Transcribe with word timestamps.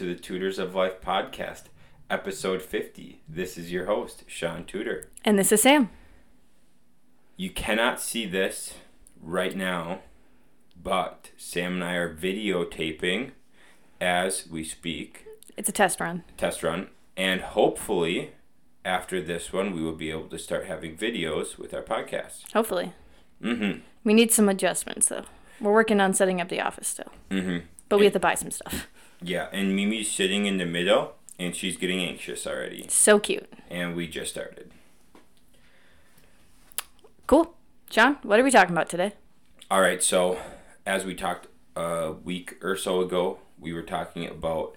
To 0.00 0.06
the 0.06 0.14
Tutors 0.14 0.58
of 0.58 0.74
Life 0.74 1.02
podcast, 1.02 1.64
episode 2.08 2.62
50. 2.62 3.20
This 3.28 3.58
is 3.58 3.70
your 3.70 3.84
host, 3.84 4.24
Shaun 4.26 4.64
Tudor. 4.64 5.10
And 5.26 5.38
this 5.38 5.52
is 5.52 5.60
Sam. 5.60 5.90
You 7.36 7.50
cannot 7.50 8.00
see 8.00 8.24
this 8.24 8.72
right 9.20 9.54
now, 9.54 9.98
but 10.82 11.32
Sam 11.36 11.74
and 11.74 11.84
I 11.84 11.96
are 11.96 12.16
videotaping 12.16 13.32
as 14.00 14.48
we 14.50 14.64
speak, 14.64 15.26
It's 15.58 15.68
a 15.68 15.72
test 15.72 16.00
run. 16.00 16.24
test 16.38 16.62
run, 16.62 16.88
and 17.14 17.42
hopefully 17.42 18.30
after 18.86 19.20
this 19.20 19.52
one, 19.52 19.74
we 19.74 19.82
will 19.82 19.92
be 19.96 20.10
able 20.10 20.28
to 20.28 20.38
start 20.38 20.64
having 20.64 20.96
videos 20.96 21.58
with 21.58 21.74
our 21.74 21.82
podcast. 21.82 22.50
Hopefully. 22.54 22.94
Mm-hmm. 23.44 23.80
We 24.04 24.14
need 24.14 24.32
some 24.32 24.48
adjustments 24.48 25.08
though. 25.10 25.24
We're 25.60 25.74
working 25.74 26.00
on 26.00 26.14
setting 26.14 26.40
up 26.40 26.48
the 26.48 26.62
office 26.62 26.88
still. 26.88 27.12
hmm. 27.30 27.36
Mm 27.36 27.44
hmm. 27.44 27.66
But 27.90 27.98
we 27.98 28.04
have 28.04 28.14
to 28.14 28.20
buy 28.20 28.34
some 28.36 28.50
stuff. 28.50 28.86
Yeah, 29.22 29.48
and 29.52 29.76
Mimi's 29.76 30.10
sitting 30.10 30.46
in 30.46 30.58
the 30.58 30.64
middle, 30.66 31.14
and 31.38 31.54
she's 31.54 31.76
getting 31.76 32.00
anxious 32.00 32.46
already. 32.46 32.86
So 32.88 33.18
cute. 33.18 33.52
And 33.70 33.94
we 33.94 34.06
just 34.06 34.30
started. 34.32 34.72
Cool. 37.26 37.54
John, 37.88 38.18
what 38.22 38.38
are 38.40 38.44
we 38.44 38.50
talking 38.50 38.72
about 38.74 38.88
today? 38.88 39.12
All 39.70 39.80
right, 39.80 40.02
so 40.02 40.38
as 40.86 41.04
we 41.04 41.14
talked 41.14 41.48
a 41.76 42.12
week 42.12 42.56
or 42.62 42.76
so 42.76 43.00
ago, 43.00 43.38
we 43.58 43.72
were 43.72 43.82
talking 43.82 44.26
about 44.26 44.76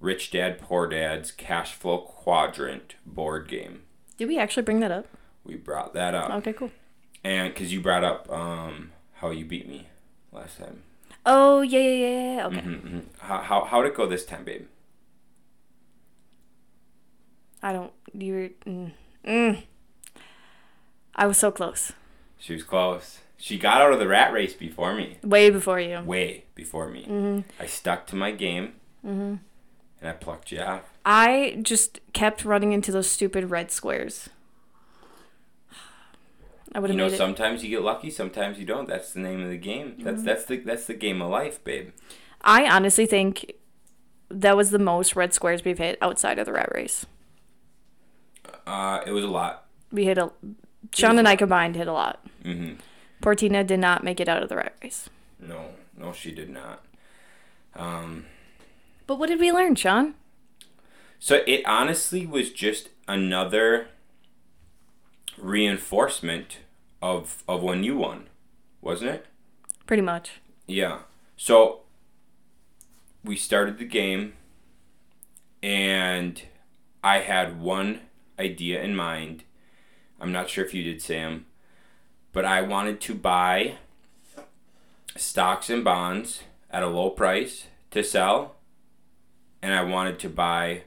Rich 0.00 0.30
Dad 0.32 0.58
Poor 0.58 0.86
Dad's 0.86 1.30
Cash 1.30 1.74
Flow 1.74 1.98
Quadrant 1.98 2.96
board 3.06 3.48
game. 3.48 3.82
Did 4.18 4.28
we 4.28 4.38
actually 4.38 4.62
bring 4.64 4.80
that 4.80 4.90
up? 4.92 5.06
We 5.44 5.56
brought 5.56 5.94
that 5.94 6.14
up, 6.14 6.30
Okay, 6.30 6.52
cool. 6.52 6.70
and 7.22 7.52
because 7.52 7.72
you 7.72 7.80
brought 7.80 8.04
up 8.04 8.30
um, 8.30 8.92
how 9.14 9.30
you 9.30 9.44
beat 9.44 9.68
me 9.68 9.88
last 10.32 10.58
time. 10.58 10.82
Oh, 11.26 11.62
yeah, 11.62 11.80
yeah, 11.80 11.88
yeah, 12.08 12.34
yeah. 12.36 12.46
Okay. 12.46 12.56
Mm-hmm. 12.60 12.98
How 13.20 13.38
how 13.42 13.64
how'd 13.64 13.86
it 13.86 13.94
go 13.94 14.06
this 14.06 14.24
time, 14.24 14.44
babe? 14.44 14.66
I 17.62 17.72
don't. 17.72 17.92
You're. 18.12 18.50
Mm, 18.66 18.92
mm. 19.26 19.62
I 21.16 21.26
was 21.26 21.38
so 21.38 21.50
close. 21.50 21.92
She 22.38 22.52
was 22.52 22.62
close. 22.62 23.20
She 23.38 23.58
got 23.58 23.80
out 23.80 23.92
of 23.92 23.98
the 23.98 24.08
rat 24.08 24.32
race 24.32 24.54
before 24.54 24.94
me, 24.94 25.18
Way 25.22 25.50
before 25.50 25.78
you. 25.80 26.00
way 26.00 26.44
before 26.54 26.88
me. 26.88 27.04
Mm-hmm. 27.08 27.40
I 27.62 27.66
stuck 27.66 28.06
to 28.08 28.16
my 28.16 28.30
game, 28.30 28.74
and 29.02 29.40
I 30.02 30.12
plucked 30.12 30.50
you 30.52 30.60
out. 30.60 30.84
I 31.04 31.58
just 31.62 32.00
kept 32.12 32.44
running 32.44 32.72
into 32.72 32.90
those 32.92 33.08
stupid 33.10 33.50
red 33.50 33.70
squares. 33.70 34.28
I 36.74 36.80
would 36.80 36.90
You 36.90 36.96
know, 36.96 37.04
made 37.04 37.14
it. 37.14 37.16
sometimes 37.18 37.62
you 37.62 37.70
get 37.70 37.82
lucky, 37.82 38.10
sometimes 38.10 38.58
you 38.58 38.64
don't. 38.66 38.88
That's 38.88 39.12
the 39.12 39.20
name 39.20 39.40
of 39.42 39.48
the 39.48 39.56
game. 39.56 39.96
That's 39.98 40.16
Mm-hmm. 40.18 40.26
that's 40.26 40.44
the 40.44 40.56
that's 40.58 40.86
the 40.86 40.94
game 40.94 41.22
of 41.22 41.30
life, 41.30 41.62
babe. 41.64 41.90
I 42.42 42.66
honestly 42.68 43.06
think 43.06 43.52
that 44.28 44.56
was 44.56 44.70
the 44.70 44.78
most 44.78 45.14
red 45.16 45.32
squares 45.32 45.64
we've 45.64 45.78
hit 45.78 45.98
outside 46.02 46.38
of 46.38 46.46
the 46.46 46.52
rat 46.52 46.70
race. 46.74 47.06
Uh, 48.66 49.00
it 49.06 49.12
was 49.12 49.24
a 49.24 49.28
lot. 49.28 49.66
We 49.92 50.04
hit 50.04 50.18
a. 50.18 50.32
Shaun 50.94 51.18
and 51.18 51.26
I 51.28 51.36
combined 51.36 51.76
hit 51.76 51.86
a 51.88 51.92
lot. 51.92 52.24
hmm 52.42 52.72
Portina 53.22 53.66
did 53.66 53.80
not 53.80 54.04
make 54.04 54.20
it 54.20 54.28
out 54.28 54.42
of 54.42 54.48
the 54.50 54.56
rat 54.56 54.74
race. 54.82 55.08
No, 55.40 55.70
no, 55.96 56.12
she 56.12 56.30
did 56.30 56.50
not. 56.50 56.84
Um, 57.74 58.26
But 59.06 59.18
what 59.18 59.28
did 59.28 59.40
we 59.40 59.50
learn, 59.52 59.74
Shaun? 59.76 60.14
so 61.18 61.42
it 61.46 61.62
honestly 61.64 62.26
was 62.26 62.50
just 62.52 62.90
another 63.08 63.88
reinforcement 65.38 66.58
of 67.04 67.44
of 67.46 67.62
when 67.62 67.84
you 67.84 67.98
won, 67.98 68.28
wasn't 68.80 69.10
it? 69.10 69.26
Pretty 69.86 70.00
much. 70.00 70.40
Yeah. 70.66 71.00
So 71.36 71.80
we 73.22 73.36
started 73.36 73.76
the 73.76 73.84
game, 73.84 74.32
and 75.62 76.40
I 77.02 77.18
had 77.18 77.60
one 77.60 78.00
idea 78.38 78.82
in 78.82 78.96
mind. 78.96 79.44
I'm 80.18 80.32
not 80.32 80.48
sure 80.48 80.64
if 80.64 80.72
you 80.72 80.82
did, 80.82 81.02
Sam, 81.02 81.44
but 82.32 82.46
I 82.46 82.62
wanted 82.62 83.02
to 83.02 83.14
buy 83.14 83.74
stocks 85.14 85.68
and 85.68 85.84
bonds 85.84 86.44
at 86.70 86.82
a 86.82 86.88
low 86.88 87.10
price 87.10 87.66
to 87.90 88.02
sell, 88.02 88.56
and 89.60 89.74
I 89.74 89.82
wanted 89.82 90.18
to 90.20 90.30
buy 90.30 90.84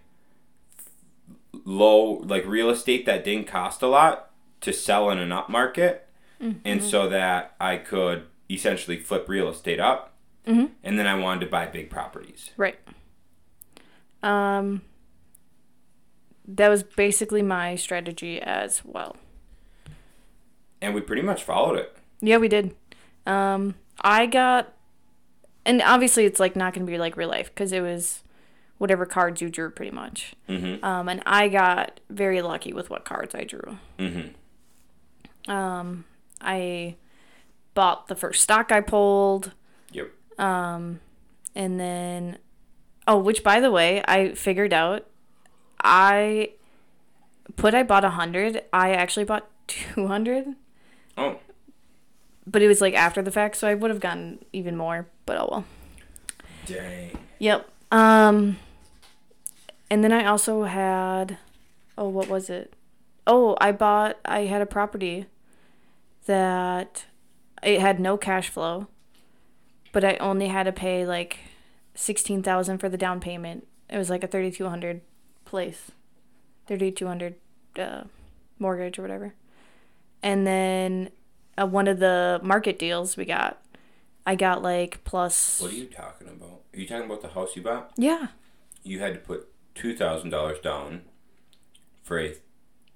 low, 1.63 2.13
like 2.23 2.45
real 2.47 2.72
estate 2.72 3.06
that 3.06 3.23
didn't 3.23 3.45
cost 3.45 3.83
a 3.83 3.88
lot 3.88 4.31
to 4.61 4.73
sell 4.73 5.11
in 5.11 5.19
an 5.19 5.31
up 5.31 5.47
market, 5.47 6.06
and 6.40 6.84
so 6.84 7.09
that 7.09 7.56
I 7.59 7.78
could 7.78 8.28
essentially 8.50 8.98
flip 9.00 9.28
real 9.28 9.50
estate 9.50 9.80
up, 9.80 10.14
Mhm. 10.46 10.72
and 10.84 10.98
then 11.00 11.08
I 11.08 11.16
wanted 11.16 11.42
to 11.42 11.48
buy 11.52 11.66
big 11.66 11.90
properties. 11.90 12.52
Right. 12.58 12.80
Um. 14.24 14.81
That 16.50 16.70
was 16.70 16.81
basically 16.84 17.42
my 17.42 17.75
strategy 17.75 18.42
as 18.42 18.81
well. 18.86 19.18
And 20.81 20.94
we 20.96 21.02
pretty 21.02 21.22
much 21.22 21.44
followed 21.44 21.78
it. 21.78 21.98
Yeah, 22.22 22.38
we 22.38 22.48
did. 22.48 22.74
Um, 23.25 23.75
I 24.00 24.28
got, 24.28 24.74
and 25.66 25.81
obviously 25.81 26.24
it's 26.24 26.40
like 26.40 26.56
not 26.56 26.74
gonna 26.74 26.86
be 26.86 26.98
like 26.98 27.18
real 27.18 27.28
life 27.28 27.48
because 27.54 27.74
it 27.74 27.81
was 27.81 28.24
whatever 28.78 29.06
cards 29.06 29.42
you 29.42 29.50
drew, 29.50 29.69
pretty 29.69 29.92
much. 29.92 30.36
Mm-hmm. 30.48 30.86
Um, 30.86 31.09
and 31.09 31.22
I 31.25 31.50
got 31.50 32.00
very 32.09 32.42
lucky 32.42 32.72
with 32.72 32.90
what 32.90 33.04
cards 33.04 33.36
I 33.36 33.44
drew. 33.44 33.78
Mm-hmm. 34.00 35.52
Um, 35.52 36.06
I 36.42 36.96
bought 37.74 38.08
the 38.08 38.16
first 38.16 38.42
stock 38.44 38.72
I 38.72 38.81
pulled. 38.81 39.53
Yep. 39.92 40.12
Um, 40.40 41.00
and 41.56 41.80
then, 41.80 42.38
oh, 43.08 43.18
which 43.18 43.44
by 43.44 43.59
the 43.59 43.72
way, 43.72 44.02
I 44.08 44.34
figured 44.34 44.74
out, 44.74 45.06
I 45.84 46.52
put 47.56 47.74
I 47.74 47.84
bought 47.84 48.03
a 48.03 48.09
hundred. 48.12 48.64
I 48.74 48.92
actually 48.92 49.25
bought 49.25 49.48
two 49.68 50.08
hundred. 50.08 50.48
Oh. 51.18 51.40
but 52.46 52.62
it 52.62 52.68
was 52.68 52.80
like 52.80 52.94
after 52.94 53.22
the 53.24 53.31
fact, 53.31 53.56
so 53.58 53.68
I 53.68 53.74
would 53.74 53.90
have 53.90 54.00
gotten 54.00 54.44
even 54.54 54.75
more. 54.78 55.08
But 55.25 55.38
oh 55.40 55.48
well. 55.52 55.66
dang. 56.66 57.18
Yep. 57.40 57.68
Um, 57.92 58.58
and 59.90 60.04
then 60.04 60.12
I 60.12 60.25
also 60.25 60.64
had, 60.64 61.38
oh, 61.98 62.09
what 62.09 62.28
was 62.28 62.50
it? 62.50 62.74
Oh, 63.25 63.56
I 63.59 63.72
bought. 63.72 64.18
I 64.25 64.42
had 64.42 64.62
a 64.62 64.66
property 64.66 65.25
that 66.27 67.05
it 67.63 67.81
had 67.81 67.99
no 67.99 68.17
cash 68.17 68.49
flow, 68.49 68.88
but 69.91 70.05
I 70.05 70.15
only 70.17 70.47
had 70.47 70.63
to 70.63 70.71
pay 70.71 71.05
like 71.05 71.39
sixteen 71.95 72.43
thousand 72.43 72.77
for 72.77 72.89
the 72.89 72.97
down 72.97 73.19
payment. 73.19 73.67
It 73.89 73.97
was 73.97 74.09
like 74.09 74.23
a 74.23 74.27
thirty 74.27 74.51
two 74.51 74.69
hundred 74.69 75.01
place, 75.45 75.91
thirty 76.67 76.91
two 76.91 77.07
hundred 77.07 77.35
uh, 77.77 78.03
mortgage 78.59 78.99
or 78.99 79.01
whatever. 79.01 79.33
And 80.21 80.45
then 80.45 81.09
uh, 81.57 81.65
one 81.65 81.88
of 81.88 81.99
the 81.99 82.39
market 82.44 82.77
deals 82.79 83.17
we 83.17 83.25
got, 83.25 83.61
I 84.25 84.35
got 84.35 84.61
like 84.61 85.03
plus. 85.03 85.61
What 85.61 85.71
are 85.71 85.75
you 85.75 85.85
talking 85.85 86.27
about? 86.27 86.61
Are 86.73 86.79
you 86.79 86.88
talking 86.88 87.05
about 87.05 87.21
the 87.21 87.29
house 87.29 87.55
you 87.55 87.61
bought? 87.61 87.91
Yeah. 87.97 88.27
You 88.83 88.99
had 88.99 89.13
to 89.13 89.19
put 89.19 89.47
two 89.75 89.95
thousand 89.95 90.29
dollars 90.29 90.59
down 90.59 91.01
for 92.03 92.19
a 92.19 92.35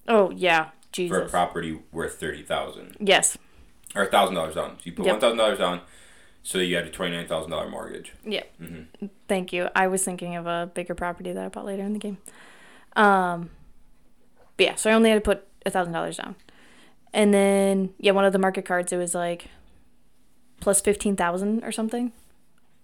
Oh 0.08 0.32
yeah, 0.32 0.70
for 0.94 1.22
a 1.22 1.30
property 1.30 1.80
worth 1.92 2.16
thirty 2.20 2.44
thousand 2.44 2.96
yes. 3.00 3.38
or 3.96 4.06
thousand 4.06 4.36
dollars 4.36 4.56
down. 4.56 4.78
So 4.78 4.84
you 4.84 4.92
put 4.94 5.06
Yep. 5.06 5.14
one 5.14 5.22
thousand 5.22 5.38
dollars 5.38 5.60
down, 5.60 5.82
so 6.44 6.58
you 6.60 6.76
had 6.76 6.86
a 6.86 6.90
twenty 6.90 7.16
nine 7.16 7.28
thousand 7.28 7.52
dollar 7.52 7.70
mortgage. 7.70 8.14
Yeah. 8.26 8.44
Mm-hmm. 8.62 9.08
Thank 9.28 9.54
you. 9.54 9.70
I 9.76 9.88
was 9.88 10.04
thinking 10.04 10.36
of 10.36 10.48
a 10.48 10.70
bigger 10.74 10.96
property 10.96 11.32
that 11.34 11.44
I 11.44 11.50
bought 11.50 11.66
later 11.66 11.84
in 11.84 11.94
the 11.94 12.00
game. 12.00 12.18
Um, 12.96 13.50
but 14.58 14.66
yeah, 14.66 14.76
so 14.76 14.90
I 14.90 14.94
only 14.94 15.10
had 15.10 15.16
to 15.16 15.22
put 15.22 15.48
a 15.66 15.70
thousand 15.70 15.94
dollars 15.94 16.18
down, 16.18 16.36
and 17.14 17.34
then 17.34 17.94
yeah, 18.00 18.12
one 18.12 18.26
of 18.26 18.34
the 18.34 18.40
market 18.40 18.66
cards 18.66 18.92
it 18.92 18.98
was 18.98 19.16
like 19.16 19.48
plus 20.60 20.82
fifteen 20.82 21.16
thousand 21.16 21.64
or 21.64 21.72
something 21.72 22.12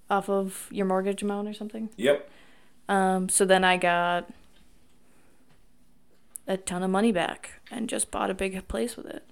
off 0.10 0.30
of 0.30 0.68
your 0.72 0.86
mortgage 0.86 1.22
amount 1.22 1.48
or 1.48 1.54
something. 1.54 1.90
Yep. 1.98 2.30
Um, 2.90 3.28
so 3.28 3.44
then 3.44 3.66
I 3.66 3.76
got 3.76 4.30
a 6.48 6.58
ton 6.58 6.84
of 6.84 6.90
money 6.90 7.12
back 7.12 7.60
and 7.70 7.90
just 7.90 8.12
bought 8.12 8.30
a 8.30 8.34
big 8.34 8.68
place 8.68 8.96
with 8.96 9.06
it. 9.06 9.24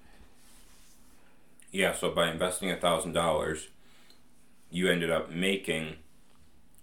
Yeah. 1.72 1.94
So 1.94 2.10
by 2.10 2.30
investing 2.30 2.70
a 2.70 2.76
thousand 2.76 3.12
dollars, 3.12 3.68
you 4.70 4.90
ended 4.90 5.10
up 5.10 5.30
making 5.30 5.96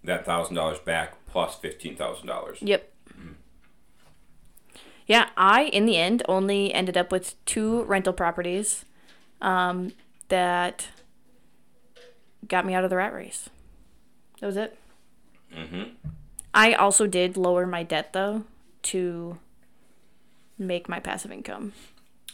that 0.02 0.24
thousand 0.24 0.56
dollars 0.56 0.78
back 0.78 1.14
plus 1.26 1.54
fifteen 1.54 1.96
thousand 1.96 2.26
dollars. 2.26 2.58
Yep. 2.60 2.90
Yeah, 5.06 5.28
I 5.36 5.64
in 5.64 5.84
the 5.84 5.96
end 5.96 6.22
only 6.28 6.72
ended 6.72 6.96
up 6.96 7.12
with 7.12 7.34
two 7.44 7.82
rental 7.82 8.12
properties 8.12 8.84
um, 9.40 9.92
that 10.28 10.88
got 12.48 12.64
me 12.64 12.74
out 12.74 12.84
of 12.84 12.90
the 12.90 12.96
rat 12.96 13.12
race. 13.12 13.50
That 14.40 14.46
was 14.46 14.56
it. 14.56 14.78
Mm-hmm. 15.54 15.90
I 16.54 16.72
also 16.72 17.06
did 17.06 17.36
lower 17.36 17.66
my 17.66 17.82
debt 17.82 18.12
though 18.12 18.44
to 18.84 19.38
make 20.58 20.88
my 20.88 21.00
passive 21.00 21.32
income. 21.32 21.72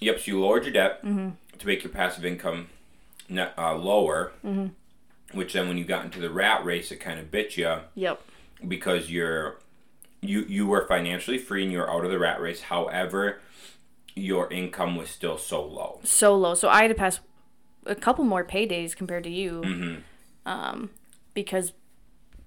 Yep. 0.00 0.20
So 0.20 0.25
you 0.32 0.40
lowered 0.40 0.64
your 0.64 0.72
debt 0.72 1.05
Mm-hmm. 1.05 1.31
to 1.58 1.67
make 1.67 1.82
your 1.84 1.93
passive 1.93 2.25
income 2.25 2.69
uh, 3.37 3.75
lower, 3.76 4.32
which 5.32 5.52
then 5.52 5.69
when 5.69 5.78
you 5.78 5.84
got 5.84 6.05
into 6.05 6.20
the 6.20 6.31
rat 6.31 6.64
race, 6.64 6.90
it 6.90 6.96
kind 6.96 7.19
of 7.20 7.31
bit 7.31 7.56
you 7.56 7.76
Yep. 7.94 8.20
because 8.67 9.11
you're 9.11 9.58
you 10.22 10.43
you 10.43 10.67
were 10.67 10.87
financially 10.87 11.38
free 11.38 11.62
and 11.62 11.72
you 11.72 11.78
were 11.78 11.90
out 11.90 12.05
of 12.05 12.11
the 12.11 12.19
rat 12.19 12.40
race. 12.40 12.62
However, 12.62 13.40
your 14.14 14.52
income 14.52 14.96
was 14.96 15.08
still 15.08 15.38
so 15.38 15.64
low. 15.64 16.00
So 16.05 16.34
low. 16.37 16.55
So 16.55 16.69
I 16.69 16.82
had 16.82 16.88
to 16.88 16.94
pass 16.94 17.20
a 17.87 17.94
couple 17.94 18.25
more 18.25 18.44
paydays 18.44 18.94
compared 18.96 19.25
to 19.25 19.31
you. 19.31 19.62
Mm-hmm. 19.64 19.94
Um, 20.46 20.90
because 21.32 21.72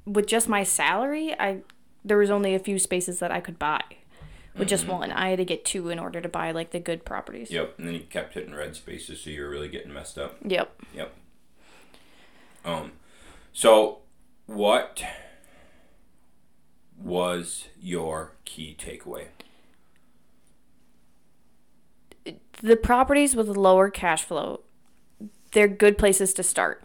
with 0.06 0.28
just 0.28 0.48
my 0.50 0.64
salary, 0.64 1.34
I 1.40 1.62
there 2.06 2.18
was 2.18 2.30
only 2.30 2.54
a 2.54 2.60
few 2.60 2.78
spaces 2.78 3.20
that 3.20 3.32
I 3.32 3.40
could 3.40 3.58
buy. 3.58 3.82
With 4.56 4.68
just 4.68 4.88
one, 4.88 5.12
I 5.12 5.30
had 5.30 5.40
to 5.40 5.46
get 5.46 5.66
two 5.66 5.90
in 5.90 5.98
order 5.98 6.22
to 6.22 6.30
buy 6.30 6.52
like 6.52 6.72
the 6.72 6.80
good 6.80 7.06
properties. 7.06 7.50
Yep, 7.50 7.76
and 7.80 7.88
then 7.88 7.96
you 7.96 8.02
kept 8.02 8.36
hitting 8.36 8.54
red 8.54 8.76
spaces, 8.76 9.22
so 9.22 9.32
you're 9.32 9.50
really 9.50 9.68
getting 9.68 9.92
messed 9.92 10.18
up. 10.18 10.38
Yep. 10.46 10.82
Yep. 10.94 11.14
Um, 12.64 12.92
so 13.52 14.00
what 14.46 15.04
was 16.98 17.68
your 17.80 18.34
key 18.46 18.78
takeaway? 18.80 19.28
the 22.62 22.78
properties 22.78 23.36
with 23.36 23.48
lower 23.50 23.90
cash 23.90 24.24
flow 24.24 24.62
they're 25.52 25.68
good 25.68 25.98
places 25.98 26.34
to 26.34 26.42
start 26.42 26.84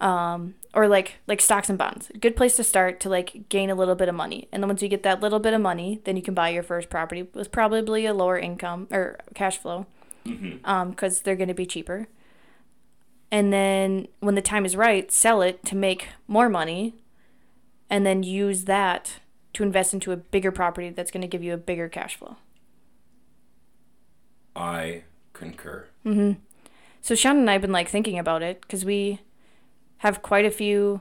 um 0.00 0.54
or 0.76 0.86
like 0.86 1.14
like 1.26 1.40
stocks 1.40 1.68
and 1.68 1.78
bonds. 1.78 2.12
Good 2.20 2.36
place 2.36 2.54
to 2.56 2.62
start 2.62 3.00
to 3.00 3.08
like 3.08 3.48
gain 3.48 3.70
a 3.70 3.74
little 3.74 3.96
bit 3.96 4.08
of 4.08 4.14
money. 4.14 4.46
And 4.52 4.62
then 4.62 4.68
once 4.68 4.82
you 4.82 4.88
get 4.88 5.02
that 5.02 5.20
little 5.20 5.40
bit 5.40 5.54
of 5.54 5.60
money 5.60 6.00
then 6.04 6.16
you 6.16 6.22
can 6.22 6.34
buy 6.34 6.50
your 6.50 6.62
first 6.62 6.90
property 6.90 7.22
with 7.22 7.50
probably 7.50 8.06
a 8.06 8.14
lower 8.14 8.38
income 8.38 8.86
or 8.92 9.18
cash 9.34 9.58
flow 9.58 9.86
um 10.64 10.90
because 10.90 11.22
they're 11.22 11.34
going 11.34 11.48
to 11.48 11.54
be 11.54 11.66
cheaper. 11.66 12.06
And 13.32 13.52
then 13.52 14.06
when 14.20 14.36
the 14.36 14.42
time 14.42 14.64
is 14.66 14.76
right 14.76 15.10
sell 15.10 15.40
it 15.40 15.64
to 15.64 15.74
make 15.74 16.08
more 16.28 16.48
money 16.48 16.94
and 17.88 18.04
then 18.04 18.22
use 18.22 18.64
that 18.64 19.20
to 19.54 19.62
invest 19.62 19.94
into 19.94 20.12
a 20.12 20.16
bigger 20.16 20.52
property 20.52 20.90
that's 20.90 21.10
going 21.10 21.22
to 21.22 21.28
give 21.28 21.42
you 21.42 21.54
a 21.54 21.56
bigger 21.56 21.88
cash 21.88 22.16
flow. 22.16 22.36
I 24.54 25.04
concur. 25.32 25.86
mm-hmm. 26.04 26.32
So 27.00 27.14
Shaun 27.14 27.38
and 27.38 27.48
I 27.48 27.52
have 27.54 27.62
been 27.62 27.72
like 27.72 27.88
thinking 27.88 28.18
about 28.18 28.42
it 28.42 28.60
because 28.60 28.84
we 28.84 29.20
have 29.98 30.22
quite 30.22 30.44
a 30.44 30.50
few 30.50 31.00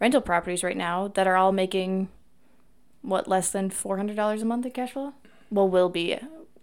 rental 0.00 0.20
properties 0.20 0.62
right 0.62 0.76
now 0.76 1.08
that 1.08 1.26
are 1.26 1.36
all 1.36 1.52
making 1.52 2.08
what 3.02 3.28
less 3.28 3.50
than 3.50 3.70
four 3.70 3.96
hundred 3.96 4.16
dollars 4.16 4.42
a 4.42 4.44
month 4.44 4.66
in 4.66 4.72
cash 4.72 4.92
flow. 4.92 5.14
Well, 5.50 5.68
will 5.68 5.88
be. 5.88 6.18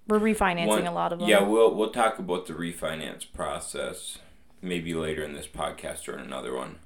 We're 0.08 0.20
refinancing 0.20 0.68
One- 0.68 0.88
a 0.88 0.94
lot 0.94 1.14
of 1.14 1.20
them. 1.20 1.30
Yeah, 1.30 1.44
we'll 1.44 1.74
we'll 1.74 1.92
talk 1.92 2.20
about 2.20 2.48
the 2.48 2.54
refinance 2.54 3.26
process 3.32 4.18
maybe 4.62 4.94
later 4.94 5.24
in 5.24 5.34
this 5.34 5.48
podcast 5.48 6.08
or 6.08 6.14
in 6.14 6.20
another 6.20 6.56
one, 6.56 6.78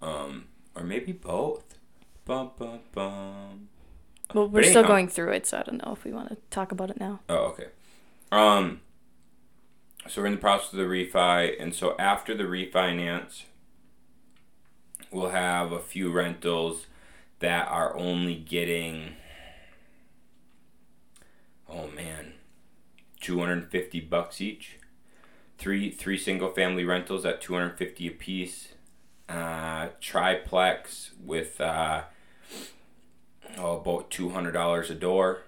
um, 0.00 0.46
or 0.74 0.82
maybe 0.82 1.12
both. 1.12 1.78
Bum 2.24 2.52
bum 2.58 2.80
bum. 2.92 3.68
Well, 4.34 4.48
we're 4.48 4.62
still 4.62 4.84
going 4.84 5.08
through 5.08 5.32
it, 5.32 5.46
so 5.46 5.58
I 5.58 5.62
don't 5.62 5.84
know 5.84 5.92
if 5.92 6.04
we 6.04 6.12
want 6.12 6.30
to 6.30 6.36
talk 6.50 6.72
about 6.72 6.90
it 6.90 6.98
now. 6.98 7.20
Oh, 7.28 7.52
okay. 7.52 7.66
Um, 8.30 8.80
so 10.08 10.22
we're 10.22 10.28
in 10.28 10.34
the 10.34 10.38
process 10.38 10.72
of 10.72 10.78
the 10.78 10.84
refi, 10.84 11.60
and 11.60 11.74
so 11.74 11.94
after 11.98 12.34
the 12.34 12.44
refinance, 12.44 13.42
we'll 15.12 15.30
have 15.30 15.72
a 15.72 15.80
few 15.80 16.10
rentals 16.10 16.86
that 17.40 17.68
are 17.68 17.96
only 17.96 18.34
getting. 18.34 19.14
Oh 21.68 21.88
man, 21.88 22.34
two 23.20 23.38
hundred 23.38 23.58
and 23.58 23.70
fifty 23.70 24.00
bucks 24.00 24.40
each. 24.40 24.78
Three 25.58 25.90
three 25.90 26.18
single 26.18 26.50
family 26.50 26.84
rentals 26.84 27.24
at 27.24 27.40
two 27.40 27.54
hundred 27.54 27.70
and 27.70 27.78
fifty 27.78 28.06
a 28.08 28.10
piece. 28.10 28.68
Uh, 29.28 29.88
triplex 30.00 31.12
with 31.24 31.60
uh, 31.60 32.02
oh 33.56 33.76
about 33.76 34.10
two 34.10 34.30
hundred 34.30 34.52
dollars 34.52 34.90
a 34.90 34.94
door 34.94 35.42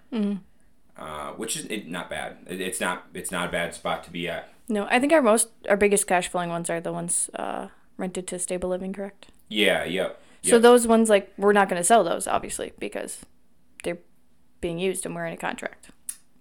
uh, 0.96 1.32
which 1.32 1.56
is 1.56 1.64
it, 1.66 1.88
not 1.88 2.08
bad. 2.08 2.38
It, 2.46 2.60
it's 2.60 2.80
not 2.80 3.06
it's 3.14 3.30
not 3.30 3.48
a 3.48 3.52
bad 3.52 3.74
spot 3.74 4.04
to 4.04 4.10
be 4.10 4.28
at. 4.28 4.52
No, 4.68 4.86
I 4.86 4.98
think 4.98 5.12
our 5.12 5.22
most 5.22 5.48
our 5.68 5.76
biggest 5.76 6.06
cash 6.06 6.28
flowing 6.28 6.50
ones 6.50 6.70
are 6.70 6.80
the 6.80 6.92
ones 6.92 7.30
uh, 7.34 7.68
rented 7.96 8.26
to 8.28 8.38
stable 8.38 8.68
living, 8.68 8.92
correct? 8.92 9.26
Yeah, 9.48 9.84
yep. 9.84 10.20
So 10.42 10.56
Yep. 10.56 10.62
those 10.62 10.86
ones, 10.86 11.08
like, 11.08 11.32
we're 11.38 11.52
not 11.52 11.68
going 11.68 11.80
to 11.80 11.84
sell 11.84 12.04
those, 12.04 12.26
obviously, 12.26 12.72
because 12.78 13.20
they're 13.82 13.98
being 14.60 14.78
used 14.78 15.06
and 15.06 15.14
we're 15.14 15.26
in 15.26 15.32
a 15.32 15.38
contract. 15.38 15.90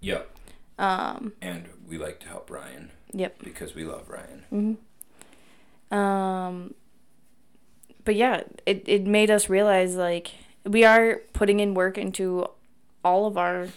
Yep. 0.02 0.30
Um, 0.78 1.34
And 1.42 1.70
we 1.88 1.98
like 1.98 2.20
to 2.22 2.28
help 2.28 2.50
Ryan 2.50 2.92
yep. 3.14 3.38
because 3.44 3.76
we 3.76 3.84
love 3.86 4.10
Ryan. 4.10 4.78
Um, 5.92 6.74
but 8.04 8.16
yeah, 8.16 8.44
it, 8.66 8.84
it 8.88 9.06
made 9.06 9.30
us 9.30 9.50
realize 9.50 9.96
like 9.96 10.32
we 10.66 10.84
are 10.84 11.22
putting 11.34 11.60
in 11.60 11.74
work 11.74 11.98
into 11.98 12.48
all 13.04 13.26
of 13.28 13.38
our 13.38 13.68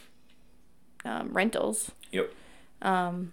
um, 1.05 1.33
rentals. 1.33 1.91
Yep. 2.13 2.33
Um, 2.83 3.33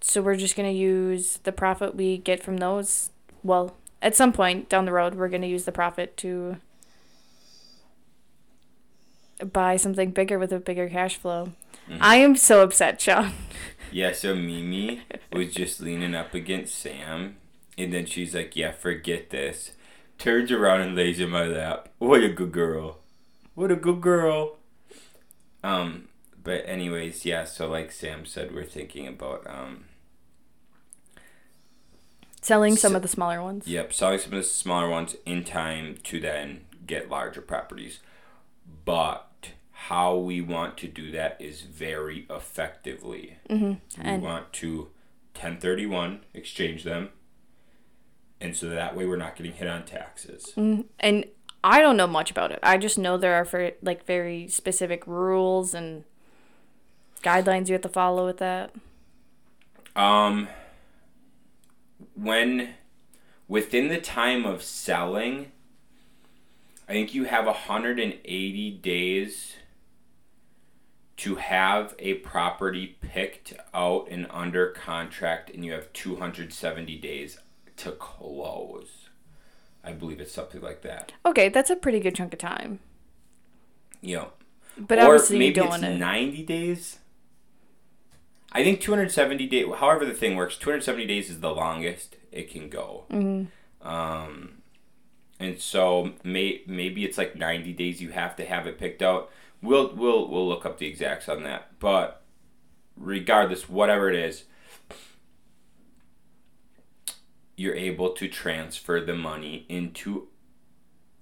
so 0.00 0.20
we're 0.22 0.36
just 0.36 0.56
gonna 0.56 0.70
use 0.70 1.38
the 1.44 1.52
profit 1.52 1.94
we 1.94 2.18
get 2.18 2.42
from 2.42 2.56
those. 2.56 3.10
Well, 3.42 3.76
at 4.02 4.16
some 4.16 4.32
point 4.32 4.68
down 4.68 4.84
the 4.84 4.92
road, 4.92 5.14
we're 5.14 5.28
gonna 5.28 5.46
use 5.46 5.64
the 5.64 5.72
profit 5.72 6.16
to 6.18 6.56
buy 9.52 9.76
something 9.76 10.10
bigger 10.10 10.38
with 10.38 10.52
a 10.52 10.60
bigger 10.60 10.88
cash 10.88 11.16
flow. 11.16 11.52
I 12.00 12.16
am 12.16 12.36
so 12.36 12.62
upset, 12.62 13.00
Shaun. 13.00 13.32
Yeah, 13.92 14.12
so 14.12 14.36
Mimi 14.36 15.02
was 15.32 15.52
just 15.52 15.80
leaning 15.80 16.14
up 16.14 16.32
against 16.32 16.76
Sam, 16.78 17.38
and 17.76 17.92
then 17.92 18.06
she's 18.06 18.36
like, 18.36 18.54
"Yeah, 18.54 18.70
forget 18.70 19.30
this." 19.30 19.72
Turns 20.16 20.52
around 20.52 20.82
and 20.82 20.94
lays 20.94 21.18
in 21.18 21.30
my 21.30 21.44
lap. 21.44 21.88
What 21.98 22.22
a 22.22 22.28
good 22.28 22.52
girl. 22.52 22.98
What 23.56 23.72
a 23.72 23.74
good 23.76 24.00
girl. 24.00 24.58
Um, 25.64 26.06
but 26.40 26.62
anyways, 26.66 27.24
yeah. 27.24 27.44
So 27.44 27.68
like 27.68 27.90
Sam 27.90 28.24
said, 28.26 28.54
we're 28.54 28.64
thinking 28.64 29.08
about 29.08 29.44
um, 29.48 29.86
Selling 32.42 32.76
some 32.76 32.92
So- 32.92 32.96
of 32.96 33.02
the 33.02 33.08
smaller 33.08 33.42
ones. 33.42 33.66
Yep, 33.66 33.92
selling 33.92 34.18
some 34.18 34.32
of 34.32 34.38
the 34.38 34.44
smaller 34.44 34.88
ones 34.88 35.16
in 35.26 35.44
time 35.44 35.98
to 36.04 36.18
then 36.20 36.64
get 36.86 37.10
larger 37.10 37.40
properties. 37.42 38.00
But 38.84 39.26
how 39.72 40.16
we 40.16 40.40
want 40.40 40.76
to 40.78 40.88
do 40.88 41.10
that 41.12 41.36
is 41.40 41.62
very 41.62 42.26
effectively. 42.30 43.36
Mm-hmm. 43.48 43.66
We 43.70 43.78
And 44.10 44.22
want 44.22 44.52
to 44.54 44.88
1031 45.34 46.20
exchange 46.34 46.84
them. 46.84 47.10
And 48.40 48.56
so 48.56 48.68
that 48.70 48.96
way 48.96 49.04
we're 49.06 49.16
not 49.16 49.36
getting 49.36 49.52
hit 49.52 49.68
on 49.68 49.84
taxes. 49.84 50.52
Mm, 50.56 50.86
and 50.98 51.26
I 51.62 51.80
don't 51.80 51.96
know 51.98 52.06
much 52.06 52.30
about 52.30 52.52
it. 52.52 52.58
I 52.62 52.78
just 52.78 52.96
know 52.98 53.18
there 53.18 53.34
are 53.34 53.44
for 53.44 53.72
like 53.82 54.06
very 54.06 54.48
specific 54.48 55.06
rules 55.06 55.74
and 55.74 56.04
guidelines 57.22 57.68
you 57.68 57.74
have 57.74 57.82
to 57.82 57.88
follow 57.90 58.24
with 58.24 58.38
that. 58.38 58.70
Um 59.94 60.48
when 62.14 62.74
within 63.48 63.88
the 63.88 64.00
time 64.00 64.44
of 64.46 64.62
selling 64.62 65.52
I 66.88 66.92
think 66.92 67.14
you 67.14 67.24
have 67.24 67.46
180 67.46 68.70
days 68.78 69.54
to 71.18 71.36
have 71.36 71.94
a 72.00 72.14
property 72.14 72.96
picked 73.00 73.52
out 73.72 74.08
and 74.10 74.26
under 74.30 74.70
contract 74.70 75.50
and 75.50 75.64
you 75.64 75.72
have 75.72 75.92
270 75.92 76.96
days 76.98 77.38
to 77.76 77.92
close. 77.92 79.08
I 79.84 79.92
believe 79.92 80.20
it's 80.20 80.32
something 80.32 80.60
like 80.60 80.82
that. 80.82 81.12
Okay, 81.24 81.48
that's 81.48 81.70
a 81.70 81.76
pretty 81.76 82.00
good 82.00 82.14
chunk 82.16 82.32
of 82.32 82.38
time. 82.40 82.80
You 84.00 84.16
know, 84.16 84.32
But 84.76 84.98
or 84.98 85.02
obviously 85.14 85.38
maybe 85.38 85.46
you 85.60 85.66
don't 85.66 85.74
it's 85.74 85.82
want 85.82 85.92
to. 85.94 85.98
90 85.98 86.42
days. 86.42 86.98
I 88.52 88.64
think 88.64 88.80
270 88.80 89.46
days, 89.46 89.66
however 89.76 90.04
the 90.04 90.14
thing 90.14 90.36
works, 90.36 90.56
270 90.56 91.06
days 91.06 91.30
is 91.30 91.40
the 91.40 91.54
longest 91.54 92.16
it 92.32 92.50
can 92.50 92.68
go. 92.68 93.04
Mm-hmm. 93.10 93.88
Um, 93.88 94.62
and 95.38 95.60
so 95.60 96.12
may, 96.24 96.62
maybe 96.66 97.04
it's 97.04 97.16
like 97.16 97.36
90 97.36 97.72
days 97.72 98.02
you 98.02 98.10
have 98.10 98.36
to 98.36 98.44
have 98.44 98.66
it 98.66 98.78
picked 98.78 99.02
out. 99.02 99.30
We'll, 99.62 99.94
we'll, 99.94 100.28
we'll 100.28 100.48
look 100.48 100.66
up 100.66 100.78
the 100.78 100.86
exacts 100.86 101.28
on 101.28 101.44
that. 101.44 101.78
But 101.78 102.22
regardless, 102.96 103.68
whatever 103.68 104.10
it 104.10 104.16
is, 104.16 104.44
you're 107.56 107.74
able 107.74 108.10
to 108.10 108.26
transfer 108.26 109.00
the 109.00 109.14
money 109.14 109.66
into 109.68 110.28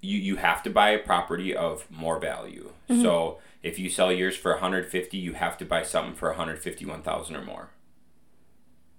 you 0.00 0.16
you 0.16 0.36
have 0.36 0.62
to 0.62 0.70
buy 0.70 0.90
a 0.90 0.98
property 0.98 1.54
of 1.54 1.90
more 1.90 2.20
value. 2.20 2.70
So 3.02 3.38
if 3.62 3.78
you 3.78 3.90
sell 3.90 4.12
yours 4.12 4.36
for 4.36 4.52
150, 4.52 5.16
you 5.16 5.32
have 5.34 5.58
to 5.58 5.64
buy 5.64 5.82
something 5.82 6.14
for 6.14 6.28
151,000 6.28 7.36
or 7.36 7.44
more. 7.44 7.70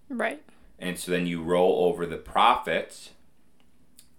Right. 0.10 0.42
And 0.78 0.98
so 0.98 1.12
then 1.12 1.28
you 1.28 1.42
roll 1.42 1.86
over 1.86 2.06
the 2.06 2.18
profits 2.18 3.12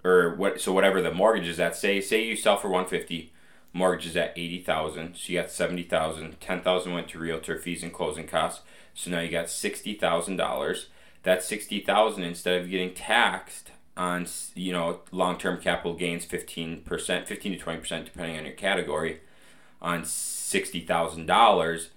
or 0.05 0.35
what 0.35 0.61
so 0.61 0.73
whatever 0.73 1.03
the 1.03 1.13
mortgage 1.13 1.49
is 1.49 1.61
at 1.61 1.77
say 1.77 2.01
say 2.01 2.25
you 2.25 2.37
sell 2.37 2.57
for 2.57 2.69
150 2.69 3.33
mortgage 3.73 4.07
is 4.07 4.17
at 4.17 4.33
80,000 4.37 5.15
so 5.15 5.33
you 5.33 5.41
got 5.41 5.51
70,000 5.51 6.41
10,000 6.41 6.93
went 6.93 7.09
to 7.09 7.19
realtor 7.19 7.59
fees 7.59 7.83
and 7.83 7.93
closing 7.93 8.27
costs 8.27 8.63
so 8.95 9.11
now 9.11 9.21
you 9.21 9.31
got 9.31 9.47
$60,000 9.47 10.85
that 11.23 11.43
60,000 11.43 12.23
instead 12.23 12.61
of 12.61 12.71
getting 12.71 12.95
taxed 12.95 13.73
on 13.97 14.27
you 14.55 14.73
know 14.73 15.01
long 15.13 15.37
term 15.39 15.61
capital 15.61 15.95
gains 15.95 16.25
15%, 16.25 16.83
15 17.27 17.59
to 17.59 17.65
20% 17.65 18.05
depending 18.05 18.39
on 18.39 18.45
your 18.45 18.55
category 18.55 19.21
on 19.83 20.03
$60,000, 20.03 21.89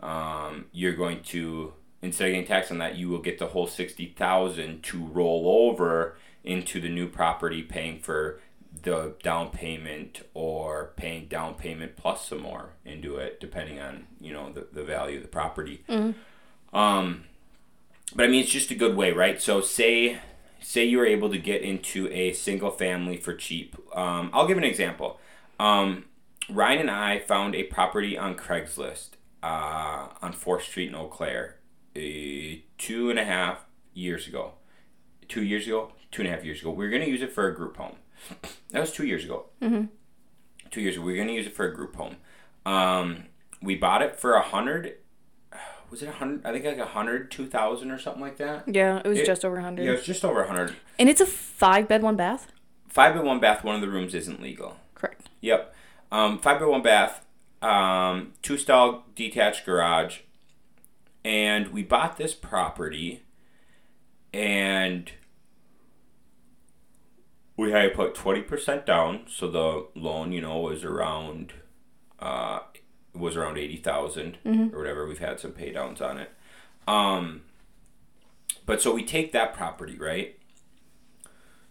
um, 0.00 0.66
you're 0.72 0.94
going 0.94 1.22
to 1.24 1.72
instead 2.02 2.28
of 2.28 2.32
getting 2.32 2.46
taxed 2.46 2.70
on 2.70 2.78
that, 2.78 2.96
you 2.96 3.08
will 3.08 3.20
get 3.20 3.38
the 3.38 3.48
whole 3.48 3.66
60,000 3.66 4.82
to 4.82 5.04
roll 5.06 5.68
over 5.68 6.16
into 6.44 6.80
the 6.80 6.88
new 6.88 7.08
property 7.08 7.62
paying 7.62 7.98
for 7.98 8.40
the 8.82 9.14
down 9.22 9.50
payment 9.50 10.22
or 10.34 10.92
paying 10.96 11.26
down 11.26 11.54
payment 11.54 11.96
plus 11.96 12.28
some 12.28 12.42
more 12.42 12.70
into 12.84 13.16
it 13.16 13.40
depending 13.40 13.80
on, 13.80 14.06
you 14.20 14.32
know, 14.32 14.52
the, 14.52 14.66
the 14.72 14.84
value 14.84 15.16
of 15.16 15.22
the 15.22 15.28
property. 15.28 15.82
Um 16.72 17.24
but 18.14 18.26
I 18.26 18.28
mean 18.28 18.42
it's 18.42 18.52
just 18.52 18.70
a 18.70 18.74
good 18.74 18.94
way, 18.94 19.12
right? 19.12 19.40
So 19.40 19.60
say 19.60 20.20
say 20.60 20.84
you 20.84 20.98
were 20.98 21.06
able 21.06 21.30
to 21.30 21.38
get 21.38 21.62
into 21.62 22.08
a 22.08 22.32
single 22.32 22.70
family 22.70 23.16
for 23.16 23.34
cheap. 23.34 23.76
Um, 23.94 24.30
I'll 24.32 24.46
give 24.46 24.58
an 24.58 24.64
example. 24.64 25.18
Um, 25.58 26.04
Ryan 26.48 26.80
and 26.80 26.90
I 26.90 27.18
found 27.18 27.54
a 27.54 27.64
property 27.64 28.16
on 28.16 28.34
Craigslist 28.34 29.10
uh, 29.42 30.08
on 30.22 30.32
Fourth 30.32 30.64
Street 30.64 30.88
in 30.88 30.94
Eau 30.94 31.08
Claire 31.08 31.56
uh, 31.96 32.00
two 32.78 33.10
and 33.10 33.18
a 33.18 33.24
half 33.24 33.64
years 33.94 34.26
ago. 34.28 34.52
Two 35.28 35.42
years 35.42 35.66
ago, 35.66 35.92
two 36.12 36.22
and 36.22 36.30
a 36.30 36.34
half 36.34 36.44
years 36.44 36.60
ago. 36.60 36.70
We 36.70 36.84
were 36.84 36.90
gonna 36.90 37.06
use 37.06 37.22
it 37.22 37.32
for 37.32 37.48
a 37.48 37.54
group 37.54 37.76
home. 37.76 37.96
That 38.70 38.80
was 38.80 38.92
two 38.92 39.06
years 39.06 39.24
ago. 39.24 39.46
Two 40.70 40.80
years 40.80 40.96
ago, 40.96 41.04
we 41.04 41.12
were 41.12 41.18
gonna 41.18 41.32
use 41.32 41.46
it 41.46 41.54
for 41.56 41.66
a 41.66 41.74
group 41.74 41.96
home. 41.96 42.16
Um, 42.66 43.24
we 43.62 43.74
bought 43.76 44.02
it 44.02 44.16
for 44.16 44.34
a 44.34 44.42
hundred. 44.42 44.96
Was 45.90 46.02
it 46.02 46.08
a 46.08 46.12
hundred? 46.12 46.44
I 46.44 46.52
think 46.52 46.64
like 46.64 46.78
a 46.78 46.84
hundred, 46.84 47.30
two 47.30 47.46
thousand 47.46 47.90
or 47.92 47.98
something 47.98 48.20
like 48.20 48.36
that. 48.38 48.64
Yeah, 48.66 49.00
it 49.04 49.06
was 49.06 49.20
It- 49.20 49.26
just 49.26 49.44
over 49.44 49.54
a 49.56 49.58
100. 49.62 49.84
Yeah, 49.84 49.90
it 49.92 49.96
was 49.96 50.04
just 50.04 50.24
over 50.24 50.42
a 50.42 50.46
hundred. 50.48 50.74
And 50.98 51.08
it's 51.08 51.20
a 51.20 51.26
five 51.26 51.86
bed, 51.88 52.02
one 52.02 52.16
bath? 52.16 52.50
Five 52.88 53.14
by 53.14 53.20
one 53.20 53.38
bath. 53.40 53.62
One 53.62 53.76
of 53.76 53.80
the 53.80 53.88
rooms 53.88 54.12
isn't 54.14 54.42
legal. 54.42 54.76
Correct. 54.94 55.28
Yep. 55.40 55.74
Um, 56.12 56.38
five 56.38 56.60
by 56.60 56.66
one 56.66 56.82
bath, 56.82 57.24
um, 57.60 58.32
two 58.40 58.56
stall 58.56 59.04
detached 59.16 59.66
garage, 59.66 60.20
and 61.24 61.72
we 61.72 61.82
bought 61.82 62.16
this 62.16 62.32
property, 62.32 63.24
and 64.32 65.10
we 67.56 67.72
had 67.72 67.82
to 67.82 67.90
put 67.90 68.14
twenty 68.14 68.42
percent 68.42 68.86
down, 68.86 69.24
so 69.28 69.50
the 69.50 69.86
loan, 70.00 70.30
you 70.30 70.40
know, 70.40 70.60
was 70.60 70.84
around, 70.84 71.54
uh, 72.20 72.60
was 73.12 73.36
around 73.36 73.58
eighty 73.58 73.78
or 74.72 74.78
whatever. 74.78 75.06
We've 75.06 75.18
had 75.18 75.40
some 75.40 75.52
pay 75.52 75.72
downs 75.72 76.00
on 76.00 76.18
it, 76.18 76.30
um, 76.86 77.42
but 78.64 78.80
so 78.80 78.94
we 78.94 79.04
take 79.04 79.32
that 79.32 79.54
property 79.54 79.96
right. 79.98 80.38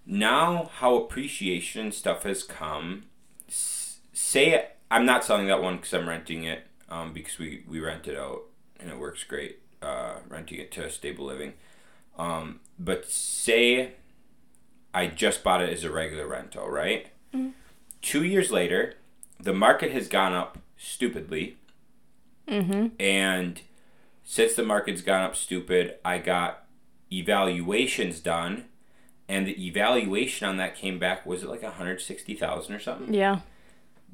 Now, 0.06 0.70
how 0.80 0.96
appreciation 0.96 1.94
stuff 1.94 2.24
has 2.24 2.44
come 2.44 3.06
say 4.16 4.68
I'm 4.90 5.06
not 5.06 5.24
selling 5.24 5.48
that 5.48 5.62
one 5.62 5.76
because 5.76 5.94
I'm 5.94 6.10
renting 6.10 6.44
it 6.44 6.66
um, 6.90 7.14
because 7.14 7.38
we, 7.38 7.64
we 7.68 7.80
rent 7.80 8.08
it 8.08 8.18
out 8.18 8.44
and 8.80 8.90
it 8.90 8.98
works 8.98 9.24
great 9.24 9.60
uh, 9.82 10.16
renting 10.28 10.60
it 10.60 10.72
to 10.72 10.90
stable 10.90 11.26
living. 11.26 11.54
Um, 12.18 12.62
but 12.80 13.10
say 13.10 13.92
I 14.94 15.08
just 15.08 15.44
bought 15.44 15.62
it 15.62 15.72
as 15.72 15.84
a 15.84 15.92
regular 15.92 16.28
rental, 16.28 16.70
right? 16.70 17.08
Two 18.02 18.24
years 18.24 18.52
later, 18.52 18.94
the 19.40 19.54
market 19.54 19.92
has 19.92 20.08
gone 20.08 20.34
up 20.34 20.60
stupidly. 20.78 21.58
Mm-hmm. 22.48 22.88
And 23.00 23.62
since 24.24 24.54
the 24.54 24.64
market's 24.64 25.02
gone 25.02 25.24
up 25.24 25.36
stupid, 25.36 25.96
I 26.06 26.20
got 26.20 26.66
evaluations 27.12 28.20
done. 28.20 28.66
And 29.28 29.48
the 29.48 29.68
evaluation 29.68 30.48
on 30.48 30.58
that 30.58 30.76
came 30.76 31.00
back, 31.00 31.26
was 31.26 31.44
it 31.44 31.50
like 31.50 31.64
160000 31.64 32.76
or 32.76 32.80
something? 32.80 33.14
Yeah. 33.14 33.40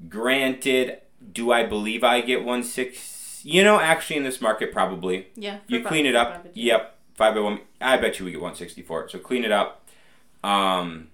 Granted, 0.09 0.97
do 1.31 1.51
I 1.51 1.65
believe 1.65 2.03
I 2.03 2.21
get 2.21 2.43
one 2.43 2.63
six? 2.63 3.41
You 3.43 3.63
know, 3.63 3.79
actually, 3.79 4.17
in 4.17 4.23
this 4.23 4.41
market, 4.41 4.71
probably. 4.71 5.27
Yeah. 5.35 5.59
You 5.67 5.83
clean 5.83 6.05
it 6.05 6.15
up. 6.15 6.47
Yep, 6.53 6.95
five 7.15 7.35
by 7.35 7.39
one. 7.41 7.59
I 7.79 7.97
bet 7.97 8.19
you 8.19 8.25
we 8.25 8.31
get 8.31 8.41
one 8.41 8.55
sixty 8.55 8.81
for 8.81 9.03
it. 9.03 9.11
So 9.11 9.19
clean 9.19 9.43
it 9.43 9.51
up. 9.51 9.87
Um. 10.43 11.09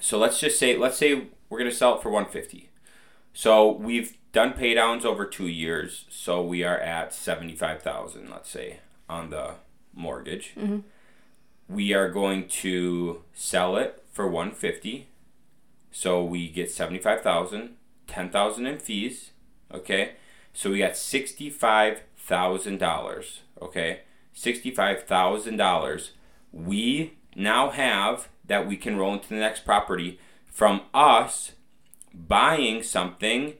So 0.00 0.18
let's 0.18 0.38
just 0.38 0.58
say, 0.58 0.76
let's 0.76 0.96
say 0.96 1.26
we're 1.48 1.58
gonna 1.58 1.70
sell 1.72 1.96
it 1.96 2.02
for 2.02 2.10
one 2.10 2.26
fifty. 2.26 2.68
So 3.32 3.70
we've 3.70 4.16
done 4.32 4.52
pay 4.52 4.74
downs 4.74 5.04
over 5.04 5.24
two 5.24 5.46
years. 5.48 6.04
So 6.10 6.42
we 6.42 6.62
are 6.62 6.78
at 6.78 7.12
seventy 7.12 7.54
five 7.54 7.82
thousand. 7.82 8.30
Let's 8.30 8.48
say 8.50 8.80
on 9.08 9.30
the 9.30 9.54
mortgage. 9.94 10.54
We 11.68 11.92
are 11.92 12.08
going 12.08 12.48
to 12.48 13.22
sell 13.34 13.76
it 13.76 14.02
for 14.12 14.26
one 14.26 14.52
fifty. 14.52 15.08
So 15.98 16.22
we 16.22 16.46
get 16.48 16.70
75,000, 16.70 17.74
10,000 18.06 18.66
in 18.66 18.78
fees, 18.78 19.32
okay? 19.74 20.12
So 20.52 20.70
we 20.70 20.78
got 20.78 20.92
$65,000, 20.92 23.38
okay? 23.60 24.02
$65,000 24.32 26.10
we 26.52 27.14
now 27.34 27.70
have 27.70 28.28
that 28.46 28.64
we 28.64 28.76
can 28.76 28.96
roll 28.96 29.14
into 29.14 29.30
the 29.30 29.34
next 29.34 29.64
property 29.64 30.20
from 30.46 30.82
us 30.94 31.54
buying 32.14 32.84
something 32.84 33.54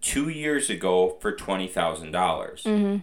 2 0.00 0.28
years 0.28 0.68
ago 0.68 1.16
for 1.20 1.32
$20,000. 1.32 2.10
Mm-hmm. 2.10 2.96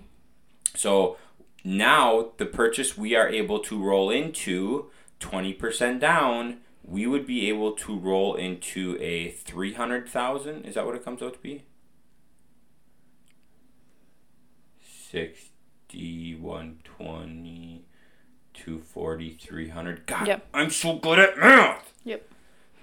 So 0.76 1.16
now 1.64 2.32
the 2.36 2.46
purchase 2.46 2.98
we 2.98 3.16
are 3.16 3.30
able 3.30 3.60
to 3.60 3.82
roll 3.82 4.10
into 4.10 4.92
20% 5.22 6.02
down 6.02 6.58
we 6.84 7.08
would 7.08 7.26
be 7.26 7.48
able 7.50 7.72
to 7.74 7.98
roll 7.98 8.36
into 8.36 8.98
a 9.00 9.30
300,000 9.32 10.66
is 10.66 10.76
that 10.76 10.86
what 10.86 10.96
it 10.96 11.04
comes 11.06 11.22
out 11.22 11.34
to 11.34 11.40
be 11.40 11.64
60 15.12 16.36
120 16.36 17.86
240 18.54 19.30
300 19.40 20.06
god 20.06 20.28
Yep. 20.28 20.48
i'm 20.54 20.70
so 20.70 20.96
good 20.98 21.20
at 21.20 21.38
math 21.38 21.94
Yep. 22.04 22.28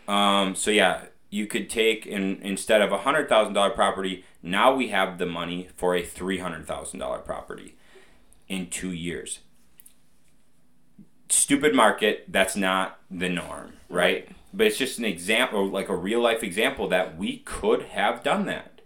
um 0.08 0.54
so 0.54 0.70
yeah 0.70 1.04
you 1.30 1.46
could 1.46 1.70
take 1.70 2.06
in 2.06 2.40
instead 2.42 2.82
of 2.82 2.90
a 2.92 2.98
hundred 2.98 3.28
thousand 3.28 3.54
dollar 3.54 3.70
property 3.70 4.24
now 4.42 4.74
we 4.74 4.88
have 4.88 5.18
the 5.18 5.26
money 5.26 5.68
for 5.76 5.94
a 5.94 6.02
three 6.02 6.38
hundred 6.38 6.66
thousand 6.66 6.98
dollar 7.00 7.18
property 7.18 7.76
in 8.48 8.68
two 8.68 8.90
years 8.92 9.40
stupid 11.32 11.74
market 11.74 12.24
that's 12.28 12.56
not 12.56 12.98
the 13.10 13.28
norm 13.28 13.72
right. 13.88 14.28
but 14.52 14.66
it's 14.66 14.76
just 14.76 14.98
an 14.98 15.04
example 15.04 15.66
like 15.68 15.88
a 15.88 15.96
real 15.96 16.20
life 16.20 16.42
example 16.42 16.88
that 16.88 17.16
we 17.16 17.38
could 17.38 17.82
have 17.82 18.22
done 18.22 18.46
that. 18.46 18.80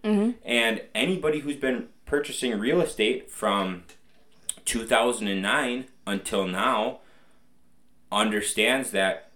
And 0.44 0.82
anybody 0.94 1.40
who's 1.40 1.56
been 1.56 1.88
purchasing 2.04 2.58
real 2.58 2.82
estate 2.82 3.30
from 3.30 3.84
2009 4.66 5.86
until 6.06 6.46
now 6.46 7.00
understands 8.12 8.90
that 8.90 9.30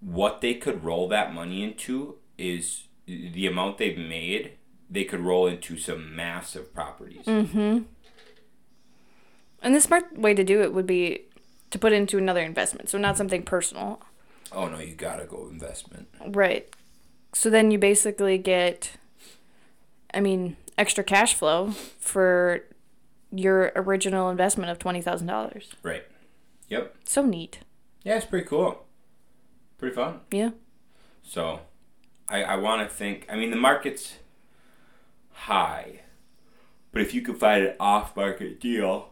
what 0.00 0.40
they 0.40 0.54
could 0.54 0.82
roll 0.82 1.08
that 1.08 1.34
money 1.34 1.62
into 1.62 2.16
is 2.38 2.84
the 3.06 3.46
amount 3.46 3.78
they've 3.78 3.98
made 3.98 4.52
they 4.90 5.04
could 5.04 5.20
roll 5.20 5.46
into 5.46 5.76
some 5.76 6.16
massive 6.16 6.72
properties. 6.72 7.26
Mm-hmm. 7.26 7.80
And 9.60 9.74
the 9.74 9.80
smart 9.80 10.16
way 10.16 10.34
to 10.34 10.44
do 10.44 10.62
it 10.62 10.72
would 10.72 10.86
be 10.86 11.26
to 11.70 11.78
put 11.78 11.92
into 11.92 12.18
another 12.18 12.40
investment, 12.42 12.88
so 12.88 12.98
not 12.98 13.16
something 13.16 13.42
personal. 13.42 14.00
oh 14.52 14.68
no 14.68 14.78
you 14.78 14.94
gotta 14.94 15.24
go 15.26 15.48
investment 15.48 16.08
Right. 16.26 16.68
So 17.34 17.50
then 17.50 17.70
you 17.70 17.78
basically 17.78 18.38
get, 18.38 18.92
I 20.14 20.20
mean, 20.20 20.56
extra 20.78 21.04
cash 21.04 21.34
flow 21.34 21.72
for 22.00 22.64
your 23.30 23.70
original 23.76 24.30
investment 24.30 24.70
of 24.70 24.78
$20,000. 24.78 25.72
right 25.82 26.04
yep 26.68 26.94
So 27.04 27.22
neat. 27.22 27.60
yeah 28.02 28.16
it's 28.16 28.24
pretty 28.26 28.46
cool 28.46 28.84
pretty 29.76 29.94
fun 29.94 30.20
Yeah. 30.30 30.50
So, 31.22 31.60
I, 32.26 32.42
I 32.42 32.56
want 32.56 32.88
to 32.88 32.94
think. 32.94 33.26
I 33.30 33.36
mean, 33.36 33.50
the 33.50 33.56
market's 33.56 34.14
high, 35.32 36.00
but 36.90 37.02
if 37.02 37.12
you 37.14 37.20
could 37.20 37.36
find 37.38 37.64
an 37.64 37.74
off-market 37.78 38.58
deal 38.60 39.10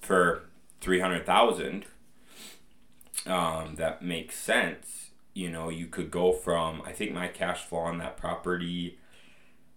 for 0.00 0.42
three 0.80 1.00
hundred 1.00 1.26
thousand, 1.26 1.84
um, 3.26 3.74
that 3.76 4.02
makes 4.02 4.36
sense. 4.36 5.10
You 5.34 5.50
know, 5.50 5.68
you 5.68 5.86
could 5.86 6.10
go 6.10 6.32
from. 6.32 6.82
I 6.84 6.92
think 6.92 7.12
my 7.12 7.28
cash 7.28 7.64
flow 7.64 7.80
on 7.80 7.98
that 7.98 8.16
property 8.16 8.98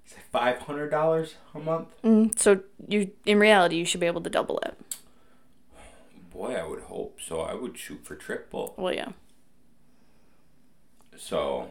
is 0.06 0.14
five 0.32 0.60
hundred 0.60 0.90
dollars 0.90 1.36
a 1.54 1.60
month. 1.60 1.90
Mm, 2.04 2.38
so 2.38 2.62
you, 2.88 3.12
in 3.26 3.40
reality, 3.40 3.76
you 3.78 3.86
should 3.86 4.00
be 4.00 4.08
able 4.08 4.22
to 4.22 4.30
double 4.30 4.60
it. 4.60 4.76
Boy, 6.32 6.56
I 6.56 6.66
would 6.66 6.82
hope 6.82 7.20
so. 7.22 7.42
I 7.42 7.54
would 7.54 7.78
shoot 7.78 8.04
for 8.04 8.16
triple. 8.16 8.74
Well, 8.76 8.94
yeah. 8.94 9.10
So, 11.16 11.70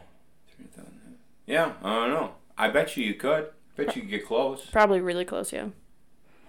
yeah, 1.46 1.72
I 1.82 1.94
don't 1.96 2.10
know. 2.10 2.34
I 2.56 2.68
bet 2.68 2.96
you 2.96 3.04
you 3.04 3.14
could. 3.14 3.48
Bet 3.76 3.96
you 3.96 4.02
could 4.02 4.10
get 4.10 4.24
close. 4.24 4.66
Probably 4.70 5.00
really 5.00 5.24
close, 5.24 5.52
yeah. 5.52 5.70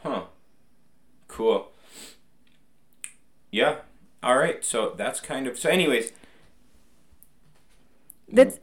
Huh. 0.03 0.25
Cool. 1.27 1.71
Yeah. 3.53 3.75
All 4.24 4.38
right. 4.38 4.65
So 4.65 4.93
that's 4.98 5.19
kind 5.19 5.45
of 5.45 5.60
so. 5.60 5.69
Anyways, 5.69 6.12
That's 8.27 8.60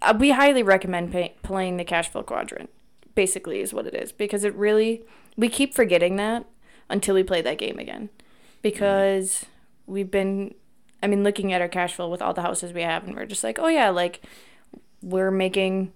uh, 0.00 0.14
we 0.18 0.30
highly 0.30 0.62
recommend 0.62 1.10
pay, 1.10 1.34
playing 1.42 1.76
the 1.78 1.84
cash 1.84 2.08
flow 2.08 2.22
quadrant. 2.22 2.70
Basically, 3.16 3.60
is 3.60 3.74
what 3.74 3.88
it 3.88 3.94
is 3.94 4.12
because 4.12 4.44
it 4.44 4.54
really 4.54 5.02
we 5.36 5.48
keep 5.48 5.74
forgetting 5.74 6.14
that 6.16 6.46
until 6.88 7.16
we 7.16 7.24
play 7.24 7.42
that 7.42 7.58
game 7.58 7.78
again, 7.80 8.08
because 8.62 9.46
we've 9.86 10.10
been, 10.10 10.54
I 11.02 11.08
mean, 11.08 11.24
looking 11.24 11.52
at 11.52 11.60
our 11.60 11.68
cash 11.68 11.94
flow 11.94 12.08
with 12.08 12.22
all 12.22 12.32
the 12.32 12.42
houses 12.42 12.72
we 12.72 12.82
have, 12.82 13.04
and 13.04 13.16
we're 13.16 13.26
just 13.26 13.42
like, 13.42 13.58
oh 13.58 13.66
yeah, 13.66 13.90
like 13.90 14.22
we're 15.02 15.32
making 15.32 15.92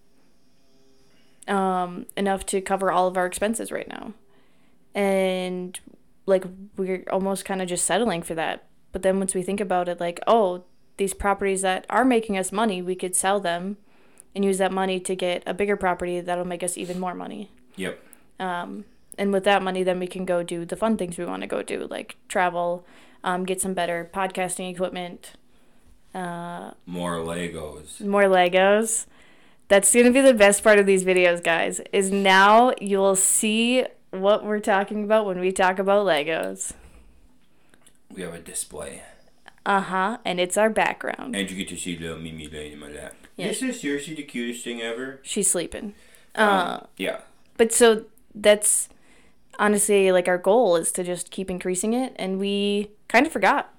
um 1.47 2.07
enough 2.17 2.45
to 2.47 2.61
cover 2.61 2.91
all 2.91 3.07
of 3.07 3.17
our 3.17 3.26
expenses 3.26 3.71
right 3.71 3.88
now, 3.88 4.12
and 4.93 5.79
like 6.26 6.45
we're 6.76 7.04
almost 7.11 7.45
kind 7.45 7.61
of 7.62 7.69
just 7.69 7.85
settling 7.85 8.23
for 8.23 8.35
that. 8.35 8.64
But 8.93 9.02
then 9.02 9.19
once 9.19 9.35
we 9.35 9.43
think 9.43 9.61
about 9.61 9.88
it, 9.88 10.00
like, 10.00 10.21
oh, 10.26 10.64
these 10.97 11.14
properties 11.14 11.62
that 11.62 11.85
are 11.90 12.04
making 12.04 12.38
us 12.38 12.52
money, 12.52 12.81
we 12.81 12.95
could 12.95 13.16
sell 13.16 13.40
them 13.40 13.76
and 14.35 14.45
use 14.45 14.59
that 14.59 14.73
money 14.73 15.00
to 15.00 15.14
get 15.14 15.43
a 15.47 15.54
bigger 15.54 15.76
property 15.76 16.21
that'll 16.21 16.45
make 16.45 16.62
us 16.62 16.78
even 16.78 16.99
more 17.00 17.14
money. 17.14 17.50
yep. 17.76 18.00
Um, 18.40 18.85
and 19.16 19.33
with 19.33 19.45
that 19.45 19.62
money, 19.62 19.85
then 19.85 20.00
we 20.00 20.09
can 20.09 20.25
go 20.25 20.43
do 20.43 20.64
the 20.64 20.75
fun 20.76 20.97
things 20.97 21.16
we 21.19 21.25
want 21.25 21.43
to 21.43 21.47
go 21.47 21.62
do, 21.62 21.87
like 21.88 22.16
travel, 22.26 22.85
um, 23.23 23.45
get 23.45 23.61
some 23.61 23.73
better 23.75 24.11
podcasting 24.12 24.71
equipment, 24.73 25.33
uh, 26.14 26.73
More 26.87 27.16
Legos. 27.19 28.00
more 28.00 28.25
Legos. 28.25 29.07
That's 29.69 29.93
going 29.93 30.07
to 30.07 30.12
be 30.12 30.21
the 30.21 30.35
best 30.35 30.62
part 30.62 30.78
of 30.78 30.87
these 30.87 31.04
videos, 31.04 31.43
guys, 31.43 31.81
is 31.93 32.11
now 32.11 32.73
you'll 32.81 33.16
see 33.16 33.85
what 34.23 34.44
we're 34.44 34.61
talking 34.61 35.04
about 35.04 35.26
when 35.26 35.40
we 35.40 35.52
talk 35.52 35.78
about 35.78 36.06
Legos. 36.06 36.73
We 38.12 38.23
have 38.23 38.35
a 38.35 38.38
display. 38.38 39.02
Uh 39.66 39.80
huh. 39.80 40.18
And 40.25 40.38
it's 40.40 40.56
our 40.56 40.71
background. 40.71 41.35
And 41.35 41.50
you 41.50 41.56
get 41.56 41.68
to 41.68 41.76
see 41.76 41.97
little 41.97 42.18
Mimi 42.18 42.47
laying 42.49 42.73
in 42.73 42.78
my 42.78 42.88
lap. 42.88 43.14
Yeah. 43.37 43.49
This 43.49 43.62
is 43.62 43.80
seriously 43.80 44.14
the 44.14 44.23
cutest 44.23 44.62
thing 44.64 44.80
ever. 44.83 45.21
She's 45.23 45.50
sleeping. 45.50 45.94
Uh, 46.35 46.78
Um, 46.80 46.87
yeah. 46.97 47.21
but 47.56 47.73
so 47.73 48.04
that's 48.35 48.88
honestly 49.59 50.11
like 50.11 50.26
our 50.28 50.38
goal 50.38 50.75
is 50.76 50.90
to 50.92 51.04
just 51.04 51.30
keep 51.30 51.49
increasing 51.49 51.92
it 51.94 52.12
and 52.16 52.40
we 52.40 52.90
kind 53.06 53.25
of 53.25 53.33
forgot 53.33 53.73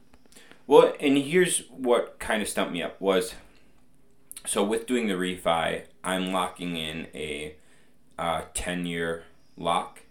Well, 0.65 0.93
and 1.01 1.17
here's 1.17 1.67
what 1.67 2.17
kind 2.17 2.41
of 2.41 2.47
stumped 2.47 2.71
me 2.71 2.81
up 2.81 2.99
was 3.01 3.35
so 4.45 4.63
with 4.63 4.85
doing 4.87 5.07
the 5.07 5.15
refi, 5.15 5.83
I'm 6.03 6.31
locking 6.31 6.77
in 6.77 7.07
a 7.13 7.55
uh, 8.17 8.43
10 8.53 8.85
year 8.85 9.23
lock. 9.57 10.01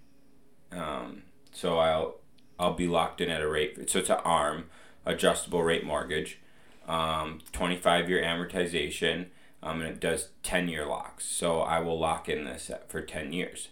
Um, 0.74 1.22
so 1.52 1.78
I'll 1.78 2.16
I'll 2.58 2.74
be 2.74 2.86
locked 2.86 3.20
in 3.20 3.30
at 3.30 3.42
a 3.42 3.48
rate. 3.48 3.90
So 3.90 3.98
it's 3.98 4.10
an 4.10 4.18
ARM, 4.24 4.70
adjustable 5.06 5.62
rate 5.62 5.84
mortgage, 5.84 6.40
um, 6.88 7.40
25 7.52 8.08
year 8.08 8.22
amortization, 8.22 9.26
um, 9.62 9.80
and 9.80 9.90
it 9.90 10.00
does 10.00 10.28
10 10.42 10.68
year 10.68 10.86
locks. 10.86 11.24
So 11.24 11.60
I 11.60 11.80
will 11.80 11.98
lock 11.98 12.28
in 12.28 12.44
this 12.44 12.70
at, 12.70 12.90
for 12.90 13.00
10 13.00 13.32
years. 13.32 13.68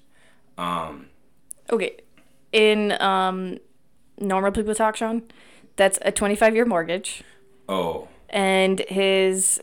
Um, 0.59 1.07
okay 1.71 1.97
in 2.53 2.93
um 3.01 3.59
normal 4.19 4.53
people 4.53 4.75
talk 4.75 4.97
Shaun 4.97 5.23
that's 5.77 5.99
a 6.03 6.13
25 6.13 6.55
year 6.55 6.65
mortgage 6.65 7.23
oh, 7.69 8.09
and 8.29 8.81
his 8.89 9.61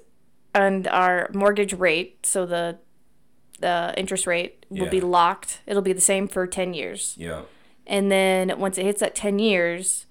and 0.55 0.87
our 0.87 1.29
mortgage 1.33 1.73
rate 1.73 2.25
so 2.25 2.45
the 2.45 2.77
the 3.59 3.93
interest 3.97 4.27
rate 4.27 4.65
will 4.69 4.89
be 4.89 5.01
locked 5.01 5.61
it'll 5.65 5.81
be 5.81 5.93
the 5.93 6.01
same 6.01 6.27
for 6.27 6.45
10 6.47 6.73
years. 6.73 7.15
Yeah. 7.17 7.41
and 7.87 8.11
then 8.11 8.59
once 8.59 8.77
it 8.77 8.85
hits 8.85 8.99
that 8.99 9.15
10 9.15 9.39
years 9.39 10.05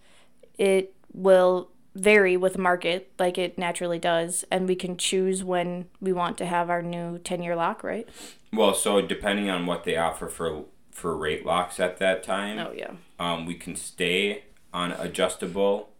it 0.58 0.94
will 1.12 1.70
vary 1.94 2.36
with 2.36 2.52
the 2.52 2.58
market 2.58 3.10
like 3.18 3.38
it 3.38 3.58
naturally 3.58 3.98
does 3.98 4.44
and 4.50 4.68
we 4.68 4.76
can 4.76 4.96
choose 4.96 5.42
when 5.42 5.86
we 6.00 6.12
want 6.12 6.38
to 6.38 6.46
have 6.46 6.70
our 6.70 6.82
new 6.82 7.18
10 7.18 7.42
year 7.42 7.56
lock 7.56 7.82
right? 7.82 8.08
Well, 8.52 8.74
so 8.74 9.02
depending 9.02 9.50
on 9.50 9.66
what 9.66 9.84
they 9.84 9.96
offer 9.96 10.28
for 10.28 10.64
for 10.90 11.16
rate 11.16 11.46
locks 11.46 11.78
at 11.78 11.98
that 11.98 12.22
time, 12.24 12.58
oh 12.58 12.72
yeah. 12.72 12.92
um, 13.20 13.46
we 13.46 13.54
can 13.54 13.76
stay 13.76 14.44
on 14.72 14.92
adjustable 14.92 15.90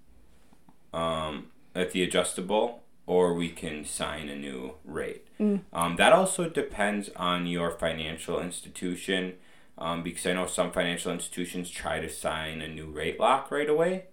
um, 0.92 1.48
at 1.74 1.92
the 1.92 2.02
adjustable 2.02 2.82
or 3.08 3.34
we 3.34 3.48
can 3.48 3.84
sign 3.84 4.28
a 4.28 4.36
new 4.36 4.74
rate. 4.84 5.26
Um, 5.72 5.96
that 5.96 6.12
also 6.12 6.48
depends 6.48 7.10
on 7.16 7.46
your 7.46 7.70
financial 7.70 8.40
institution 8.40 9.34
um, 9.78 10.02
because 10.02 10.26
i 10.26 10.32
know 10.32 10.46
some 10.46 10.72
financial 10.72 11.12
institutions 11.12 11.70
try 11.70 12.00
to 12.00 12.08
sign 12.08 12.60
a 12.60 12.66
new 12.66 12.86
rate 12.86 13.20
lock 13.20 13.50
right 13.50 13.68
away. 13.68 14.06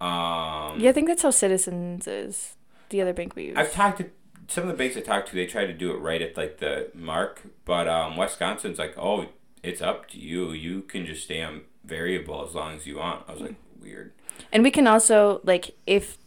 Um, 0.00 0.78
yeah 0.78 0.90
i 0.90 0.92
think 0.92 1.08
that's 1.08 1.22
how 1.22 1.30
citizens 1.30 2.06
is 2.06 2.54
the 2.90 3.02
other 3.02 3.12
bank 3.12 3.34
we 3.34 3.46
use. 3.46 3.56
I've 3.56 3.72
talked 3.72 3.98
to 3.98 4.10
some 4.46 4.62
of 4.62 4.68
the 4.68 4.74
banks 4.74 4.96
i 4.96 5.00
talked 5.00 5.28
to 5.28 5.34
they 5.34 5.44
try 5.44 5.66
to 5.66 5.72
do 5.72 5.90
it 5.90 5.98
right 5.98 6.22
at 6.22 6.36
like 6.36 6.58
the 6.58 6.90
mark 6.94 7.42
but 7.64 7.88
um, 7.88 8.16
wisconsin's 8.16 8.78
like 8.78 8.94
oh 8.96 9.26
it's 9.62 9.82
up 9.82 10.08
to 10.10 10.18
you. 10.18 10.52
You 10.52 10.82
can 10.82 11.06
just 11.06 11.24
stay 11.24 11.42
on 11.42 11.62
variable 11.84 12.44
as 12.46 12.54
long 12.54 12.76
as 12.76 12.86
you 12.86 12.98
want. 12.98 13.24
I 13.28 13.32
was 13.32 13.40
like 13.40 13.56
weird. 13.80 14.12
And 14.52 14.62
we 14.62 14.70
can 14.70 14.86
also 14.86 15.40
like 15.44 15.76
if 15.86 16.18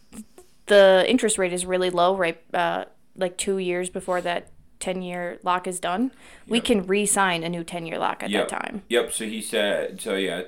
the 0.72 1.04
interest 1.14 1.36
rate 1.38 1.52
is 1.58 1.62
really 1.74 1.90
low 1.90 2.10
right 2.24 2.38
uh, 2.54 2.84
like 3.24 3.34
two 3.36 3.58
years 3.58 3.90
before 3.90 4.20
that 4.22 4.42
10 4.80 5.02
year 5.02 5.38
lock 5.42 5.66
is 5.66 5.78
done 5.80 6.10
we 6.48 6.60
can 6.60 6.78
re-sign 6.86 7.44
a 7.44 7.48
new 7.48 7.62
10 7.64 7.86
year 7.86 7.98
lock 7.98 8.22
at 8.22 8.30
Yep. 8.30 8.48
that 8.48 8.62
time 8.62 8.82
Yep. 8.88 9.12
So 9.12 9.24
he 9.26 9.40
said. 9.42 10.00
So 10.00 10.16
yeah, 10.16 10.42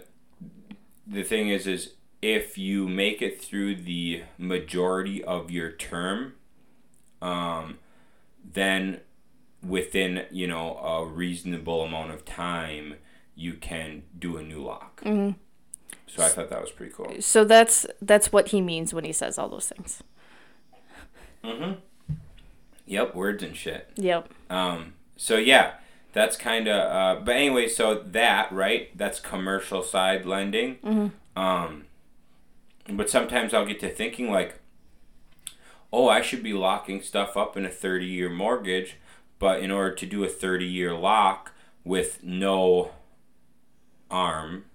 the 1.07 1.23
thing 1.23 1.49
is, 1.57 1.67
is 1.67 1.95
if 2.23 2.57
you 2.59 2.89
make 2.89 3.21
it 3.23 3.41
through 3.41 3.77
the 3.77 4.23
majority 4.39 5.23
of 5.23 5.51
your 5.51 5.71
term, 5.71 6.35
um, 7.23 7.79
then 8.43 9.01
within 9.63 10.25
you 10.31 10.47
know 10.47 10.77
a 10.79 11.05
reasonable 11.07 11.83
amount 11.83 12.11
of 12.13 12.25
time, 12.25 12.95
you 13.37 13.53
can 13.55 14.03
do 14.19 14.37
a 14.37 14.43
new 14.43 14.63
lock. 14.63 15.03
Mm-hmm. 15.05 15.39
So 16.07 16.23
I 16.23 16.29
thought 16.29 16.49
that 16.51 16.61
was 16.61 16.71
pretty 16.71 16.93
cool. 16.97 17.11
so 17.21 17.45
that's 17.45 17.87
that's 18.01 18.33
what 18.33 18.49
he 18.49 18.61
means 18.61 18.93
when 18.95 19.05
he 19.05 19.13
says 19.13 19.39
all 19.39 19.49
those 19.49 19.69
things 19.69 20.03
Yep. 22.87 23.15
Words 23.15 23.43
and 23.43 23.57
shit. 23.57 23.91
yep 23.97 24.29
Um, 24.51 24.95
so 25.17 25.37
yeah, 25.37 25.75
that's 26.13 26.37
kind 26.37 26.69
of. 26.69 26.77
Uh, 26.77 27.21
but 27.21 27.37
anyway, 27.37 27.69
so 27.69 27.95
that 27.95 28.51
right, 28.53 28.97
that's 28.97 29.21
commercial 29.21 29.83
side 29.83 30.27
lending. 30.27 30.77
Hmm. 30.77 31.07
Um, 31.37 31.85
but 32.89 33.09
sometimes 33.09 33.55
I'll 33.55 33.67
get 33.67 33.81
to 33.81 33.89
thinking 33.89 34.31
like, 34.31 34.61
oh, 35.93 36.09
I 36.09 36.21
should 36.21 36.43
be 36.43 36.53
locking 36.53 37.01
stuff 37.01 37.37
up 37.37 37.57
in 37.57 37.65
a 37.65 37.71
thirty-year 37.71 38.31
mortgage, 38.31 38.97
but 39.39 39.61
in 39.61 39.71
order 39.71 39.95
to 39.95 40.07
do 40.07 40.23
a 40.25 40.29
thirty-year 40.29 40.95
lock 40.95 41.53
with 41.85 42.23
no 42.23 42.93
arm 44.11 44.67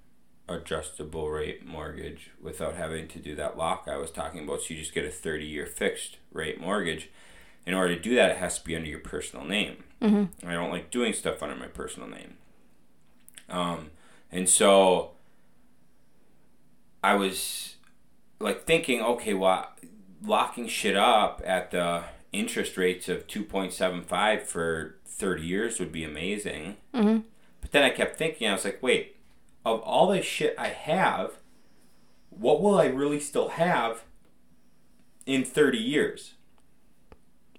adjustable 0.50 1.30
rate 1.30 1.66
mortgage 1.66 2.32
without 2.42 2.76
having 2.76 3.08
to 3.08 3.20
do 3.20 3.36
that 3.36 3.58
lock 3.58 3.88
I 3.88 3.98
was 3.98 4.12
talking 4.12 4.44
about. 4.44 4.62
So 4.62 4.74
you 4.74 4.80
just 4.80 4.94
get 4.94 5.06
a 5.06 5.10
30 5.10 5.46
year 5.46 5.66
fixed 5.66 6.18
rate 6.32 6.60
mortgage. 6.60 7.10
In 7.66 7.74
order 7.74 7.96
to 7.96 8.02
do 8.02 8.16
that, 8.16 8.32
it 8.32 8.38
has 8.38 8.58
to 8.60 8.66
be 8.66 8.76
under 8.76 8.90
your 8.90 9.00
personal 9.00 9.46
name. 9.46 9.84
Mm-hmm. 10.02 10.48
I 10.48 10.54
don't 10.54 10.72
like 10.72 10.92
doing 10.92 11.14
stuff 11.14 11.44
under 11.44 11.56
my 11.56 11.68
personal 11.68 12.10
name. 12.10 12.36
Um, 13.50 13.92
and 14.32 14.48
so 14.48 15.12
I 17.04 17.16
was 17.16 17.76
like 18.40 18.64
thinking, 18.64 19.02
okay, 19.02 19.34
well, 19.34 19.70
locking 20.24 20.68
shit 20.68 20.96
up 20.96 21.42
at 21.46 21.72
the 21.72 22.04
interest 22.32 22.78
rates 22.78 23.10
of 23.10 23.28
2.75 23.28 24.44
for 24.44 24.96
30 25.06 25.44
years 25.44 25.80
would 25.80 25.92
be 25.92 26.04
amazing. 26.04 26.78
Mm-hmm. 26.94 27.20
But 27.62 27.72
then 27.72 27.84
I 27.84 27.90
kept 27.90 28.18
thinking, 28.18 28.48
I 28.48 28.54
was 28.54 28.66
like, 28.66 28.82
wait, 28.82 29.16
of 29.65 29.82
all 29.82 30.08
the 30.08 30.22
shit 30.22 30.56
I 30.58 30.67
have, 30.67 31.34
what 32.30 32.62
will 32.62 32.78
I 32.80 32.86
really 32.86 33.19
still 33.19 33.50
have 33.50 34.04
in 35.26 35.43
30 35.43 35.78
years? 35.78 36.34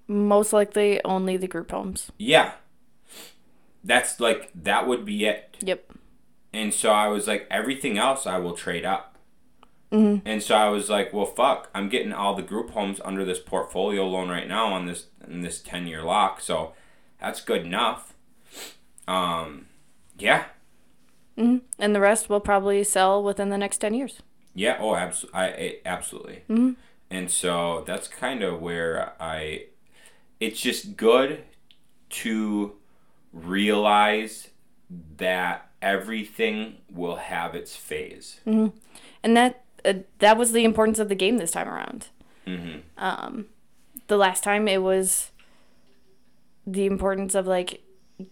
most 0.09 0.53
likely 0.53 1.01
only 1.05 1.37
the 1.37 1.47
group 1.47 1.71
homes 1.71 2.11
Yeah. 2.19 2.53
That's 3.85 4.19
like, 4.19 4.51
that 4.55 4.87
would 4.89 5.05
be 5.05 5.25
it. 5.25 5.57
yep 5.63 5.89
And 6.53 6.75
so 6.75 6.91
I 6.91 7.07
was 7.09 7.29
like, 7.29 7.47
everything 7.51 7.97
else 7.97 8.27
I 8.27 8.39
will 8.39 8.55
trade 8.55 8.85
up. 8.85 9.17
And 10.25 10.43
so 10.43 10.55
I 10.55 10.69
was 10.69 10.89
like, 10.89 11.13
well, 11.13 11.27
fuck, 11.27 11.69
I'm 11.75 11.89
getting 11.89 12.13
all 12.13 12.35
the 12.35 12.43
group 12.43 12.71
homes 12.71 13.01
under 13.05 13.25
this 13.25 13.41
portfolio 13.41 14.07
loan 14.07 14.29
right 14.29 14.47
now 14.47 14.73
on 14.73 14.87
this 14.87 15.07
in 15.29 15.41
this 15.43 15.61
10 15.61 15.87
year 15.87 16.03
lock. 16.03 16.41
So 16.41 16.75
that's 17.21 17.41
good 17.41 17.65
enough. 17.65 18.15
Um, 19.09 19.67
yeah. 20.19 20.45
Hmm 21.41 21.57
and 21.79 21.95
the 21.95 22.01
rest 22.01 22.29
will 22.29 22.41
probably 22.41 22.85
sell 22.85 23.23
within 23.23 23.49
the 23.49 23.59
next 23.59 23.79
10 23.79 23.95
years 23.95 24.21
Yeah. 24.55 24.77
Oh, 24.81 24.95
absolutely. 24.95 25.41
I, 25.41 25.47
I 25.47 25.77
absolutely. 25.87 26.43
Mhm. 26.49 26.77
And 27.11 27.31
so 27.31 27.83
that's 27.87 28.09
kind 28.09 28.43
of 28.43 28.61
where 28.61 29.13
I. 29.21 29.67
It's 30.39 30.61
just 30.61 30.97
good 30.97 31.43
to 32.23 32.73
realize 33.33 34.51
that 35.17 35.71
everything 35.83 36.77
will 36.93 37.17
have 37.17 37.55
its 37.55 37.75
phase. 37.77 38.41
Hmm. 38.45 38.69
and 39.23 39.37
that 39.37 39.65
uh, 39.85 39.95
that 40.19 40.37
was 40.37 40.53
the 40.53 40.65
importance 40.65 40.99
of 40.99 41.09
the 41.09 41.15
game 41.15 41.39
this 41.39 41.53
time 41.53 41.69
around. 41.69 42.09
Mm-hmm. 42.47 42.79
Um, 42.99 43.47
the 44.09 44.17
last 44.17 44.45
time 44.45 44.69
it 44.69 44.83
was 44.83 45.31
the 46.67 46.87
importance 46.87 47.35
of 47.35 47.47
like 47.47 47.83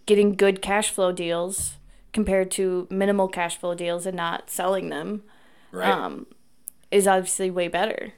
getting 0.06 0.34
good 0.34 0.60
cash 0.60 0.90
flow 0.90 1.12
deals 1.12 1.77
compared 2.12 2.50
to 2.52 2.86
minimal 2.90 3.28
cash 3.28 3.56
flow 3.58 3.74
deals 3.74 4.06
and 4.06 4.16
not 4.16 4.50
selling 4.50 4.88
them 4.88 5.22
Right. 5.70 5.88
um, 5.90 6.26
is 6.90 7.06
obviously 7.06 7.50
way 7.50 7.68
better. 7.68 8.12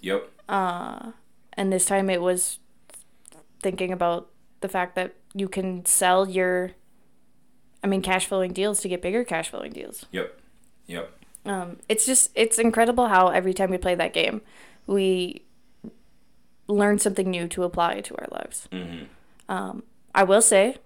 yep. 0.00 0.28
And 0.48 1.70
this 1.72 1.84
time 1.84 2.08
it 2.08 2.20
was 2.22 2.58
thinking 3.62 3.92
about 3.92 4.30
the 4.60 4.68
fact 4.68 4.94
that 4.94 5.14
you 5.34 5.48
can 5.48 5.84
sell 5.84 6.28
your, 6.28 6.70
I 7.84 7.86
mean, 7.86 8.00
cash 8.00 8.26
flowing 8.26 8.52
deals 8.52 8.80
to 8.80 8.88
get 8.88 9.02
bigger 9.02 9.22
cash 9.24 9.50
flowing 9.50 9.72
deals. 9.72 10.06
Yep. 10.12 10.40
Yep. 10.86 11.12
Um, 11.44 11.76
it's 11.88 12.06
just 12.06 12.30
it's 12.34 12.58
incredible 12.58 13.08
how 13.08 13.28
every 13.28 13.52
time 13.52 13.70
we 13.70 13.76
play 13.78 13.94
that 13.96 14.12
game, 14.12 14.40
we 14.86 15.42
learn 16.68 16.98
something 16.98 17.30
new 17.30 17.48
to 17.48 17.64
apply 17.64 18.00
to 18.00 18.14
our 18.16 18.28
lives. 18.30 18.68
Mm-hmm. 18.72 19.04
Um, 19.48 19.82
I 20.14 20.22
will 20.24 20.42
say, 20.42 20.76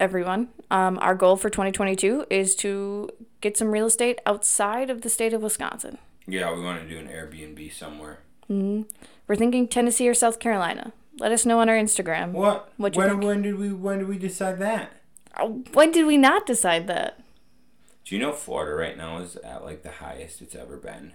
everyone, 0.00 0.48
um, 0.70 0.98
our 1.00 1.14
goal 1.14 1.36
for 1.36 1.50
2022 1.50 2.26
is 2.30 2.54
to 2.56 3.10
get 3.40 3.56
some 3.56 3.68
real 3.68 3.86
estate 3.86 4.20
outside 4.26 4.90
of 4.90 5.02
the 5.02 5.08
state 5.08 5.32
of 5.32 5.42
Wisconsin. 5.42 5.98
Yeah, 6.26 6.54
we 6.54 6.62
want 6.62 6.82
to 6.82 6.88
do 6.88 6.98
an 6.98 7.08
Airbnb 7.08 7.72
somewhere. 7.72 8.20
We're 8.48 9.36
thinking 9.36 9.68
Tennessee 9.68 10.08
or 10.08 10.14
South 10.14 10.38
Carolina. 10.38 10.92
Let 11.18 11.32
us 11.32 11.46
know 11.46 11.60
on 11.60 11.68
our 11.68 11.76
Instagram. 11.76 12.32
What? 12.32 12.72
What'd 12.76 12.96
when, 12.96 13.08
think? 13.10 13.22
when 13.22 13.42
did 13.42 13.58
we 13.58 13.72
when 13.72 13.98
did 13.98 14.08
we 14.08 14.18
decide 14.18 14.58
that? 14.58 14.92
Oh, 15.38 15.62
When 15.72 15.92
did 15.92 16.06
we 16.06 16.16
not 16.16 16.46
decide 16.46 16.86
that? 16.88 17.20
Do 18.04 18.14
you 18.16 18.20
know 18.20 18.32
Florida 18.32 18.74
right 18.74 18.96
now 18.96 19.18
is 19.18 19.36
at 19.36 19.64
like 19.64 19.82
the 19.82 19.90
highest 19.90 20.42
it's 20.42 20.54
ever 20.54 20.76
been? 20.76 21.12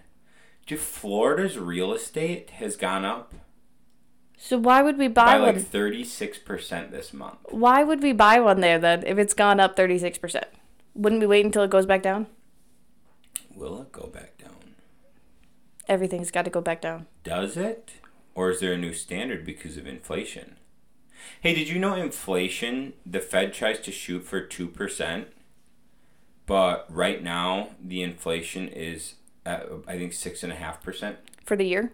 Do 0.65 0.77
Florida's 0.77 1.57
real 1.57 1.93
estate 1.93 2.51
has 2.51 2.75
gone 2.77 3.03
up 3.03 3.33
So 4.37 4.57
why 4.57 4.81
would 4.81 4.97
we 4.97 5.07
buy 5.07 5.37
by 5.37 5.51
like 5.51 5.61
thirty 5.61 6.03
six 6.03 6.37
percent 6.37 6.91
this 6.91 7.13
month? 7.13 7.37
Why 7.49 7.83
would 7.83 8.01
we 8.01 8.13
buy 8.13 8.39
one 8.39 8.61
there 8.61 8.79
then 8.79 9.03
if 9.05 9.17
it's 9.17 9.33
gone 9.33 9.59
up 9.59 9.75
36%? 9.75 10.43
Wouldn't 10.93 11.21
we 11.21 11.27
wait 11.27 11.45
until 11.45 11.63
it 11.63 11.69
goes 11.69 11.85
back 11.85 12.01
down? 12.01 12.27
Will 13.53 13.81
it 13.81 13.91
go 13.91 14.07
back 14.07 14.37
down? 14.37 14.75
Everything's 15.87 16.31
got 16.31 16.45
to 16.45 16.51
go 16.51 16.61
back 16.61 16.81
down. 16.81 17.07
Does 17.23 17.57
it? 17.57 17.93
Or 18.33 18.49
is 18.49 18.59
there 18.59 18.73
a 18.73 18.77
new 18.77 18.93
standard 18.93 19.45
because 19.45 19.77
of 19.77 19.87
inflation? 19.87 20.57
Hey, 21.41 21.53
did 21.55 21.69
you 21.69 21.79
know 21.79 21.95
inflation, 21.95 22.93
the 23.05 23.19
Fed 23.19 23.53
tries 23.53 23.79
to 23.79 23.91
shoot 23.91 24.25
for 24.25 24.45
2%, 24.45 25.25
but 26.45 26.85
right 26.89 27.23
now 27.23 27.69
the 27.83 28.03
inflation 28.03 28.67
is 28.67 29.15
at, 29.45 29.67
I 29.87 29.97
think 29.97 30.11
6.5%? 30.11 31.15
For 31.45 31.55
the 31.55 31.65
year? 31.65 31.93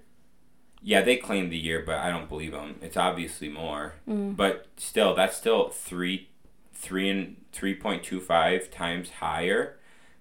Yeah, 0.83 1.01
they 1.01 1.15
claim 1.17 1.49
the 1.49 1.57
year, 1.57 1.83
but 1.85 1.97
I 1.99 2.09
don't 2.09 2.27
believe 2.27 2.53
them. 2.53 2.75
It's 2.81 2.97
obviously 2.97 3.49
more. 3.49 3.93
Mm. 4.09 4.35
But 4.35 4.65
still, 4.77 5.13
that's 5.13 5.37
still 5.37 5.69
three, 5.69 6.29
three 6.73 7.09
and 7.09 7.35
3.25 7.53 8.71
times 8.71 9.09
higher 9.19 9.77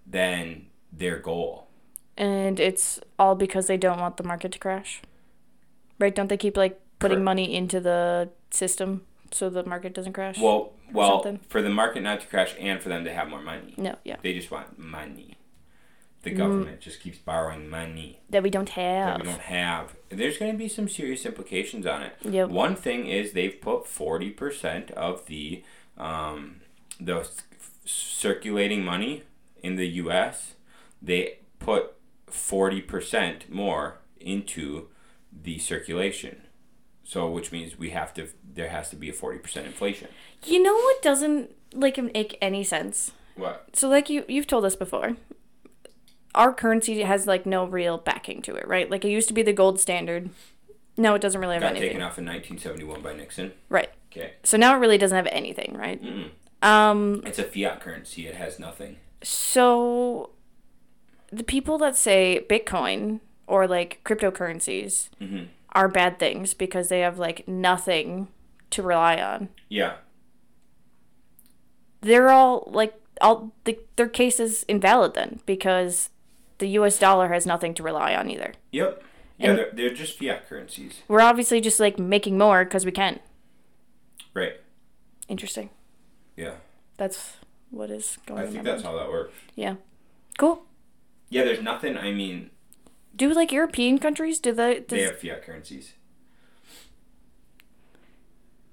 than 0.07 0.67
their 0.93 1.19
goal. 1.19 1.69
and 2.17 2.61
it's 2.61 3.01
all 3.19 3.35
because 3.35 3.67
they 3.69 3.77
don't 3.79 3.99
want 4.01 4.17
the 4.19 4.25
market 4.25 4.53
to 4.53 4.59
crash. 4.59 5.01
Right? 5.99 6.15
Don't 6.15 6.29
they 6.29 6.37
keep 6.37 6.57
like 6.57 6.79
putting 6.99 7.19
Correct. 7.19 7.25
money 7.25 7.55
into 7.55 7.81
the 7.81 8.29
system 8.51 9.03
so 9.31 9.49
the 9.49 9.65
market 9.65 9.95
doesn't 9.95 10.13
crash? 10.13 10.39
Well, 10.39 10.73
well, 10.93 11.23
something. 11.23 11.41
for 11.49 11.63
the 11.63 11.71
market 11.71 12.03
not 12.03 12.21
to 12.21 12.27
crash 12.27 12.55
and 12.59 12.83
for 12.83 12.89
them 12.91 13.05
to 13.05 13.13
have 13.15 13.29
more 13.29 13.41
money. 13.41 13.75
no, 13.79 13.95
yeah. 14.05 14.17
They 14.23 14.35
just 14.35 14.51
want 14.51 14.79
money. 14.79 15.37
The 16.23 16.31
government 16.33 16.81
just 16.81 17.01
keeps 17.01 17.17
borrowing 17.17 17.69
money 17.71 18.21
That 18.29 18.43
we 18.43 18.51
don't 18.51 18.67
that 18.67 18.75
have. 18.75 19.21
we 19.21 19.27
don't 19.27 19.41
have. 19.41 19.95
There's 20.11 20.37
going 20.37 20.53
to 20.53 20.59
be 20.59 20.69
some 20.69 20.87
serious 20.89 21.25
implications 21.25 21.87
on 21.87 22.03
it. 22.03 22.13
Yep. 22.23 22.51
One 22.51 22.77
thing 22.77 23.07
is 23.07 23.33
they've 23.33 23.59
put 23.61 23.85
40% 23.85 24.91
of 24.93 25.25
the 25.27 25.65
um, 25.97 26.61
the 27.01 27.27
circulating 27.87 28.85
money 28.85 29.23
in 29.63 29.77
the 29.77 29.87
U.S. 29.89 30.55
They 31.01 31.39
put 31.59 31.95
40% 32.31 33.49
more 33.49 33.99
into 34.21 34.89
the 35.33 35.59
circulation. 35.59 36.43
So, 37.05 37.29
which 37.29 37.51
means 37.51 37.79
we 37.79 37.91
have 37.91 38.15
to. 38.15 38.29
There 38.55 38.69
has 38.69 38.91
to 38.91 38.97
be 38.97 39.09
a 39.09 39.13
40% 39.13 39.65
inflation. 39.65 40.09
You 40.45 40.63
know 40.63 40.75
what 40.75 41.03
doesn't 41.03 41.51
like 41.75 41.99
make 42.15 42.39
any 42.41 42.63
sense? 42.63 43.13
What? 43.37 43.69
So 43.73 43.89
like 43.89 44.09
you 44.11 44.25
you've 44.29 44.47
told 44.47 44.65
us 44.65 44.77
before, 44.77 45.17
our 46.35 46.53
currency 46.53 47.03
has 47.03 47.27
like 47.27 47.47
no 47.47 47.65
real 47.65 47.99
backing 47.99 48.43
to 48.43 48.55
it, 48.55 48.67
right? 48.69 48.91
Like 48.91 49.05
it 49.05 49.11
used 49.11 49.29
to 49.29 49.35
be 49.35 49.43
the 49.43 49.53
gold 49.53 49.81
standard. 49.81 50.31
No, 50.97 51.15
it 51.15 51.23
doesn't 51.23 51.41
really 51.41 51.55
have 51.55 51.63
Got 51.63 51.71
anything. 51.73 51.89
taken 51.91 52.03
off 52.03 52.19
in 52.19 52.25
1971 52.27 53.01
by 53.03 53.15
Nixon. 53.15 53.53
Right. 53.69 53.89
Okay. 54.13 54.35
So 54.43 54.57
now 54.57 54.75
it 54.75 54.79
really 54.79 54.99
doesn't 54.99 55.17
have 55.17 55.29
anything, 55.31 55.75
right? 55.77 56.03
Mm-mm. 56.03 56.31
Um 56.67 57.23
It's 57.25 57.39
a 57.39 57.45
fiat 57.45 57.81
currency. 57.81 58.27
It 58.27 58.35
has 58.37 58.59
nothing. 58.59 58.97
so 59.23 60.31
the 61.33 61.45
people 61.45 61.79
that 61.79 61.97
say 61.97 62.45
Bitcoin 62.51 63.21
or 63.47 63.67
like 63.69 64.01
cryptocurrencies 64.05 65.09
hmm 65.19 65.45
are 65.73 65.87
bad 65.89 66.19
things 66.19 66.53
because 66.53 66.89
they 66.89 66.99
have 66.99 67.17
like 67.19 67.47
nothing 67.47 68.27
to 68.71 68.83
rely 68.83 69.21
on. 69.23 69.49
Yeah. 69.69 69.95
They're 72.01 72.31
all 72.31 72.69
like 72.73 72.95
all 73.21 73.53
the, 73.65 73.79
their 73.97 74.09
case 74.09 74.41
is 74.41 74.65
invalid 74.65 75.15
then 75.15 75.41
because 75.47 76.09
the 76.61 76.69
US 76.69 76.99
dollar 76.99 77.29
has 77.29 77.45
nothing 77.47 77.75
to 77.75 77.83
rely 77.83 78.15
on 78.15 78.31
either. 78.31 78.55
Yep. 78.71 79.03
Yeah, 79.39 79.49
And- 79.51 79.59
they're, 79.59 79.71
they're 79.73 79.95
just 79.95 80.19
fiat 80.19 80.49
currencies. 80.49 81.01
We're 81.09 81.21
obviously 81.23 81.61
just 81.61 81.81
like 81.81 81.99
making 81.99 82.39
more 82.39 82.65
because 82.65 82.85
we 82.87 82.93
can. 82.93 83.19
Right. 84.33 84.55
Interesting. 85.29 85.71
Yeah. 86.37 86.55
That's 86.97 87.37
what 87.71 87.91
is 87.91 88.19
going 88.27 88.41
I 88.43 88.47
think 88.47 88.65
that's 88.65 88.83
mind. 88.85 88.95
how 88.97 89.03
that 89.03 89.11
works. 89.11 89.33
Yeah. 89.57 89.75
Cool. 90.39 90.63
Yeah, 91.29 91.45
there's 91.45 91.63
nothing. 91.63 91.97
I 91.97 92.13
mean, 92.13 92.51
Do 93.17 93.33
like 93.33 93.51
European 93.53 93.99
countries 93.99 94.39
do 94.41 94.53
they? 94.53 94.81
they 94.87 94.99
Does, 94.99 95.11
have 95.11 95.19
fiat 95.21 95.45
currencies. 95.45 95.95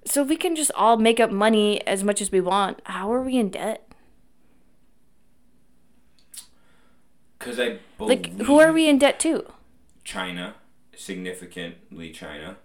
so 0.05 0.23
we 0.23 0.35
can 0.37 0.55
just 0.55 0.71
all 0.75 0.97
make 0.97 1.19
up 1.19 1.31
money 1.31 1.85
as 1.85 2.03
much 2.03 2.21
as 2.21 2.31
we 2.31 2.41
want. 2.41 2.79
How 2.85 3.11
are 3.13 3.21
we 3.21 3.37
in 3.37 3.49
debt? 3.49 3.86
Because 7.47 7.59
I 7.61 7.77
believe 7.97 8.19
Like, 8.37 8.45
who 8.45 8.59
are 8.59 8.73
we 8.73 8.89
in 8.89 8.97
debt 8.99 9.21
to? 9.21 9.45
China, 10.03 10.55
significantly 10.95 12.11
China. 12.11 12.57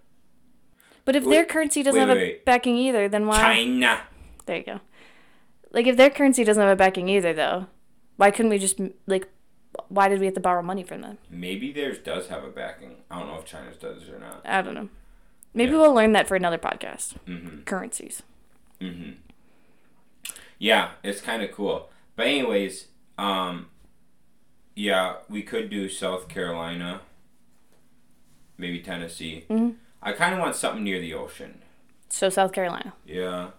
But 1.05 1.15
if 1.15 1.23
Wait, 1.23 1.35
their 1.35 1.45
currency 1.45 1.83
doesn't 1.83 2.01
wait, 2.01 2.07
have 2.09 2.17
wait, 2.17 2.35
a 2.41 2.43
backing 2.45 2.75
either, 2.75 3.07
then 3.07 3.25
why? 3.25 3.37
China. 3.41 4.01
There 4.45 4.57
you 4.57 4.63
go. 4.63 4.79
Like, 5.71 5.87
if 5.87 5.95
their 5.95 6.09
currency 6.09 6.43
doesn't 6.43 6.61
have 6.61 6.71
a 6.71 6.75
backing 6.75 7.07
either, 7.07 7.33
though, 7.33 7.67
why 8.17 8.29
couldn't 8.29 8.49
we 8.51 8.59
just 8.59 8.79
like? 9.07 9.29
Why 9.87 10.07
did 10.09 10.19
we 10.19 10.25
have 10.25 10.35
to 10.35 10.41
borrow 10.41 10.61
money 10.61 10.83
from 10.83 11.01
them? 11.01 11.17
Maybe 11.29 11.71
theirs 11.71 11.97
does 11.99 12.27
have 12.27 12.43
a 12.43 12.49
backing. 12.49 12.97
I 13.09 13.19
don't 13.19 13.29
know 13.29 13.39
if 13.39 13.45
China's 13.45 13.77
does 13.77 14.07
or 14.09 14.19
not. 14.19 14.41
I 14.45 14.61
don't 14.61 14.75
know. 14.75 14.89
Maybe 15.53 15.71
Yeah. 15.71 15.79
we'll 15.79 15.93
learn 15.93 16.11
that 16.11 16.27
for 16.27 16.35
another 16.35 16.57
podcast. 16.57 17.15
Mm-hmm. 17.25 17.61
Currencies. 17.63 18.21
Mm-hmm. 18.81 19.11
Yeah, 20.59 20.91
it's 21.03 21.21
kind 21.21 21.41
of 21.41 21.51
cool. 21.51 21.89
But 22.15 22.27
anyways, 22.27 22.87
um, 23.17 23.67
yeah, 24.75 25.15
we 25.29 25.41
could 25.43 25.69
do 25.69 25.87
South 25.89 26.27
Carolina, 26.27 27.01
maybe 28.57 28.79
Tennessee. 28.81 29.45
Mhm. 29.49 29.75
I 30.01 30.13
kind 30.13 30.33
of 30.33 30.39
want 30.39 30.55
something 30.55 30.83
near 30.83 30.99
the 30.99 31.13
ocean. 31.13 31.61
So 32.09 32.29
South 32.29 32.51
Carolina. 32.51 32.93
Yeah. 33.05 33.51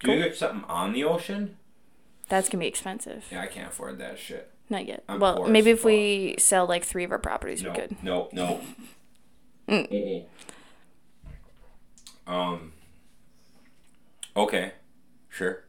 Do 0.00 0.12
you 0.12 0.22
get 0.22 0.36
something 0.36 0.64
on 0.68 0.92
the 0.92 1.04
ocean? 1.04 1.56
That's 2.28 2.48
gonna 2.48 2.60
be 2.60 2.68
expensive. 2.68 3.26
Yeah, 3.30 3.42
I 3.42 3.46
can't 3.46 3.68
afford 3.68 3.98
that 3.98 4.18
shit. 4.18 4.52
Not 4.70 4.86
yet. 4.86 5.02
I'm 5.08 5.18
well, 5.18 5.36
poor 5.38 5.46
as 5.46 5.50
maybe 5.52 5.70
if 5.70 5.84
we 5.84 6.36
sell 6.38 6.66
like 6.66 6.84
three 6.84 7.04
of 7.04 7.10
our 7.10 7.18
properties, 7.18 7.64
we 7.64 7.70
could. 7.70 8.02
no, 8.02 8.28
no. 8.32 8.60
Mm. 9.68 9.86
Mm-mm. 12.26 12.32
Um. 12.32 12.72
Okay, 14.34 14.72
sure. 15.28 15.64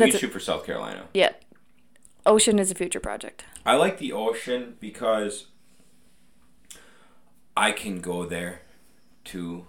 We 0.00 0.06
That's 0.06 0.12
can 0.12 0.16
it. 0.16 0.20
shoot 0.28 0.32
for 0.32 0.40
South 0.40 0.64
Carolina. 0.64 1.04
Yeah. 1.12 1.32
Ocean 2.24 2.58
is 2.58 2.70
a 2.70 2.74
future 2.74 3.00
project. 3.00 3.44
I 3.66 3.74
like 3.76 3.98
the 3.98 4.12
ocean 4.12 4.76
because 4.80 5.46
I 7.54 7.72
can 7.72 8.00
go 8.00 8.24
there 8.24 8.62
to. 9.26 9.66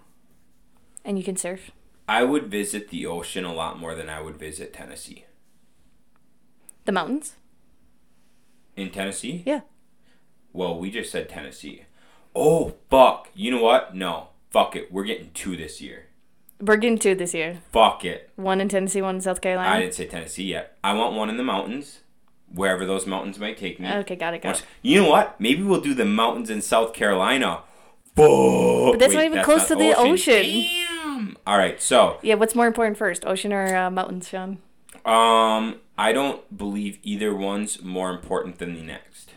And 1.03 1.17
you 1.17 1.23
can 1.23 1.35
surf. 1.35 1.71
I 2.07 2.23
would 2.23 2.47
visit 2.47 2.89
the 2.89 3.05
ocean 3.05 3.43
a 3.43 3.53
lot 3.53 3.77
more 3.77 3.93
than 3.93 4.09
I 4.09 4.21
would 4.21 4.37
visit 4.37 4.73
Tennessee. 4.73 5.25
The 6.85 6.91
mountains? 6.93 7.35
In 8.77 8.89
Tennessee? 8.89 9.43
Yeah. 9.45 9.61
Well, 10.53 10.77
we 10.79 10.91
just 10.91 11.11
said 11.11 11.27
Tennessee. 11.27 11.83
Oh, 12.33 12.75
fuck. 12.89 13.29
You 13.33 13.51
know 13.51 13.61
what? 13.61 13.95
No. 13.95 14.29
Fuck 14.49 14.77
it. 14.77 14.91
We're 14.91 15.03
getting 15.03 15.31
two 15.33 15.57
this 15.57 15.81
year. 15.81 16.05
We're 16.61 16.77
getting 16.77 16.99
two 16.99 17.15
this 17.15 17.33
year. 17.33 17.59
Fuck 17.71 18.05
it. 18.05 18.29
One 18.35 18.61
in 18.61 18.69
Tennessee, 18.69 19.01
one 19.01 19.15
in 19.15 19.21
South 19.21 19.41
Carolina. 19.41 19.69
I 19.69 19.79
didn't 19.79 19.95
say 19.95 20.05
Tennessee 20.05 20.43
yet. 20.43 20.77
I 20.83 20.93
want 20.93 21.15
one 21.15 21.29
in 21.29 21.37
the 21.37 21.43
mountains, 21.43 22.01
wherever 22.53 22.85
those 22.85 23.07
mountains 23.07 23.39
might 23.39 23.57
take 23.57 23.79
me. 23.79 23.91
Okay, 23.91 24.15
got 24.15 24.33
it, 24.35 24.41
got 24.43 24.59
it. 24.59 24.65
You 24.83 25.01
know 25.01 25.09
what? 25.09 25.39
Maybe 25.41 25.63
we'll 25.63 25.81
do 25.81 25.93
the 25.95 26.05
mountains 26.05 26.49
in 26.49 26.61
South 26.61 26.93
Carolina. 26.93 27.61
But 28.15 28.97
that's 28.97 29.13
not 29.13 29.23
even 29.23 29.43
close 29.43 29.67
to 29.69 29.75
the 29.75 29.95
ocean. 29.97 30.43
Damn. 30.43 31.37
All 31.47 31.57
right, 31.57 31.81
so 31.81 32.19
Yeah, 32.21 32.35
what's 32.35 32.53
more 32.55 32.67
important 32.67 32.97
first, 32.97 33.25
ocean 33.25 33.51
or 33.53 33.75
uh, 33.75 33.89
mountains, 33.89 34.27
Shaun? 34.27 34.59
um, 35.05 35.79
I 35.97 36.11
don't 36.13 36.55
believe 36.55 36.99
either 37.03 37.33
one's 37.33 37.81
more 37.81 38.11
important 38.11 38.59
than 38.59 38.75
the 38.75 38.81
next. 38.83 39.31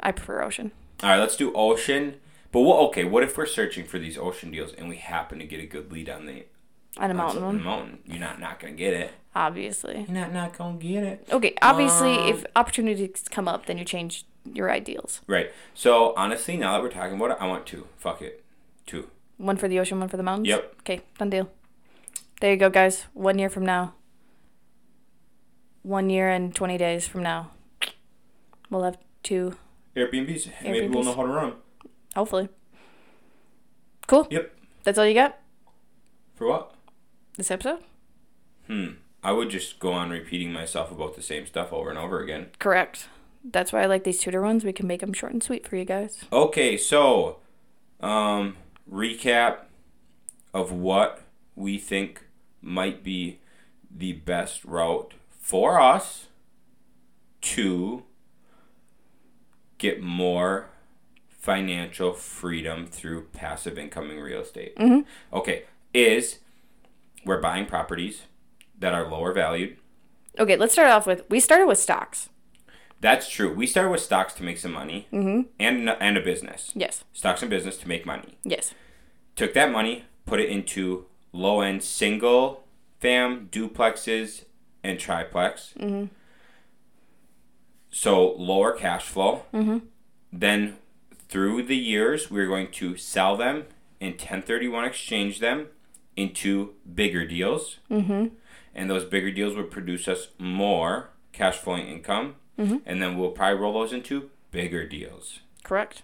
I 0.00 0.12
prefer 0.12 0.42
ocean. 0.42 0.72
All 1.02 1.10
right, 1.10 1.18
let's 1.18 1.36
do 1.36 1.52
ocean. 1.54 2.16
But 2.52 2.60
what? 2.62 2.78
Okay, 2.88 3.04
what 3.04 3.22
if 3.22 3.36
we're 3.36 3.46
searching 3.46 3.84
for 3.84 3.98
these 3.98 4.16
ocean 4.16 4.50
deals 4.50 4.72
and 4.72 4.88
we 4.88 4.96
happen 4.96 5.38
to 5.38 5.44
get 5.46 5.60
a 5.60 5.66
good 5.66 5.92
lead 5.92 6.08
on 6.08 6.26
the 6.26 6.44
On 6.96 7.10
a 7.10 7.14
mountain 7.14 7.44
one, 7.44 7.62
mountain? 7.62 7.98
You're 8.06 8.18
not 8.20 8.40
not 8.40 8.58
gonna 8.60 8.72
get 8.74 8.94
it. 8.94 9.10
obviously. 9.34 9.96
You're 10.08 10.08
not 10.22 10.32
not 10.32 10.56
gonna 10.56 10.78
get 10.78 11.02
it. 11.04 11.28
Okay, 11.30 11.54
obviously, 11.62 12.14
Um, 12.16 12.28
if 12.28 12.46
opportunities 12.56 13.24
come 13.30 13.46
up, 13.48 13.66
then 13.66 13.76
you 13.78 13.84
change 13.84 14.24
your 14.50 14.70
ideals. 14.70 15.20
Right. 15.26 15.52
So 15.74 16.14
honestly, 16.16 16.56
now 16.56 16.72
that 16.72 16.82
we're 16.82 16.90
talking 16.90 17.16
about 17.16 17.32
it, 17.32 17.36
I 17.40 17.46
want 17.46 17.66
two. 17.66 17.86
Fuck 17.98 18.22
it, 18.22 18.42
two. 18.86 19.10
One 19.36 19.56
for 19.58 19.68
the 19.68 19.78
ocean, 19.78 20.00
one 20.00 20.08
for 20.08 20.16
the 20.16 20.22
mountains. 20.22 20.48
Yep. 20.48 20.74
Okay, 20.80 21.02
done 21.18 21.30
deal. 21.30 21.50
There 22.40 22.50
you 22.52 22.56
go, 22.56 22.70
guys. 22.70 23.06
One 23.12 23.38
year 23.38 23.50
from 23.50 23.66
now. 23.66 23.94
One 25.82 26.10
year 26.10 26.28
and 26.30 26.54
twenty 26.54 26.76
days 26.78 27.06
from 27.06 27.22
now, 27.22 27.50
we'll 28.70 28.82
have 28.82 28.98
two. 29.22 29.56
Airbnbs. 29.96 30.48
Maybe 30.62 30.88
we'll 30.88 31.04
know 31.04 31.14
how 31.14 31.22
to 31.22 31.28
run. 31.28 31.52
Hopefully. 32.18 32.48
Cool. 34.08 34.26
Yep. 34.28 34.52
That's 34.82 34.98
all 34.98 35.06
you 35.06 35.14
got. 35.14 35.38
For 36.34 36.48
what? 36.48 36.74
This 37.36 37.48
episode. 37.52 37.78
Hmm. 38.66 38.86
I 39.22 39.30
would 39.30 39.50
just 39.50 39.78
go 39.78 39.92
on 39.92 40.10
repeating 40.10 40.52
myself 40.52 40.90
about 40.90 41.14
the 41.14 41.22
same 41.22 41.46
stuff 41.46 41.72
over 41.72 41.90
and 41.90 41.96
over 41.98 42.18
again. 42.18 42.46
Correct. 42.58 43.08
That's 43.44 43.72
why 43.72 43.84
I 43.84 43.86
like 43.86 44.02
these 44.02 44.18
tutor 44.18 44.42
ones. 44.42 44.64
We 44.64 44.72
can 44.72 44.88
make 44.88 44.98
them 44.98 45.12
short 45.12 45.32
and 45.32 45.40
sweet 45.40 45.68
for 45.68 45.76
you 45.76 45.84
guys. 45.84 46.24
Okay, 46.32 46.76
so 46.76 47.38
um, 48.00 48.56
recap 48.92 49.58
of 50.52 50.72
what 50.72 51.20
we 51.54 51.78
think 51.78 52.24
might 52.60 53.04
be 53.04 53.38
the 53.88 54.14
best 54.14 54.64
route 54.64 55.14
for 55.38 55.80
us 55.80 56.26
to 57.42 58.02
get 59.78 60.02
more 60.02 60.70
financial 61.38 62.12
freedom 62.12 62.86
through 62.86 63.28
passive 63.32 63.78
incoming 63.78 64.20
real 64.20 64.40
estate. 64.40 64.74
Okay, 65.32 65.64
is 65.94 66.38
we're 67.24 67.40
buying 67.40 67.66
properties 67.66 68.22
that 68.78 68.92
are 68.92 69.08
lower 69.08 69.32
valued. 69.32 69.76
Okay, 70.38 70.56
let's 70.56 70.72
start 70.72 70.90
off 70.90 71.06
with. 71.06 71.22
We 71.28 71.40
started 71.40 71.66
with 71.66 71.78
stocks. 71.78 72.28
That's 73.00 73.28
true. 73.28 73.54
We 73.54 73.66
started 73.66 73.90
with 73.90 74.00
stocks 74.00 74.34
to 74.34 74.42
make 74.42 74.58
some 74.58 74.72
money 74.72 75.06
and 75.12 75.88
and 75.88 76.16
a 76.16 76.20
business. 76.20 76.72
Yes. 76.74 77.04
Stocks 77.12 77.42
and 77.42 77.50
business 77.50 77.76
to 77.78 77.88
make 77.88 78.04
money. 78.04 78.38
Yes. 78.44 78.74
took 79.36 79.54
that 79.54 79.70
money, 79.70 80.04
put 80.26 80.40
it 80.40 80.48
into 80.48 81.06
low 81.32 81.60
end 81.60 81.82
single 81.84 82.64
fam 83.00 83.48
duplexes 83.52 84.44
and 84.82 84.98
triplex. 84.98 85.74
Mm-hmm. 85.78 86.06
So 87.90 88.32
lower 88.32 88.72
cash 88.72 89.04
flow. 89.04 89.42
Mm-hmm. 89.54 89.78
Then 90.32 90.76
through 91.28 91.62
the 91.64 91.76
years, 91.76 92.30
we're 92.30 92.46
going 92.46 92.70
to 92.72 92.96
sell 92.96 93.36
them 93.36 93.64
and 94.00 94.12
1031 94.12 94.84
exchange 94.84 95.40
them 95.40 95.66
into 96.16 96.74
bigger 96.92 97.26
deals. 97.26 97.78
Mm-hmm. 97.90 98.34
And 98.74 98.90
those 98.90 99.04
bigger 99.04 99.30
deals 99.30 99.56
would 99.56 99.70
produce 99.70 100.06
us 100.08 100.28
more 100.38 101.10
cash 101.32 101.56
flowing 101.56 101.88
income. 101.88 102.36
Mm-hmm. 102.58 102.78
And 102.86 103.02
then 103.02 103.18
we'll 103.18 103.30
probably 103.30 103.60
roll 103.60 103.72
those 103.72 103.92
into 103.92 104.30
bigger 104.50 104.86
deals 104.86 105.40
Correct. 105.62 106.02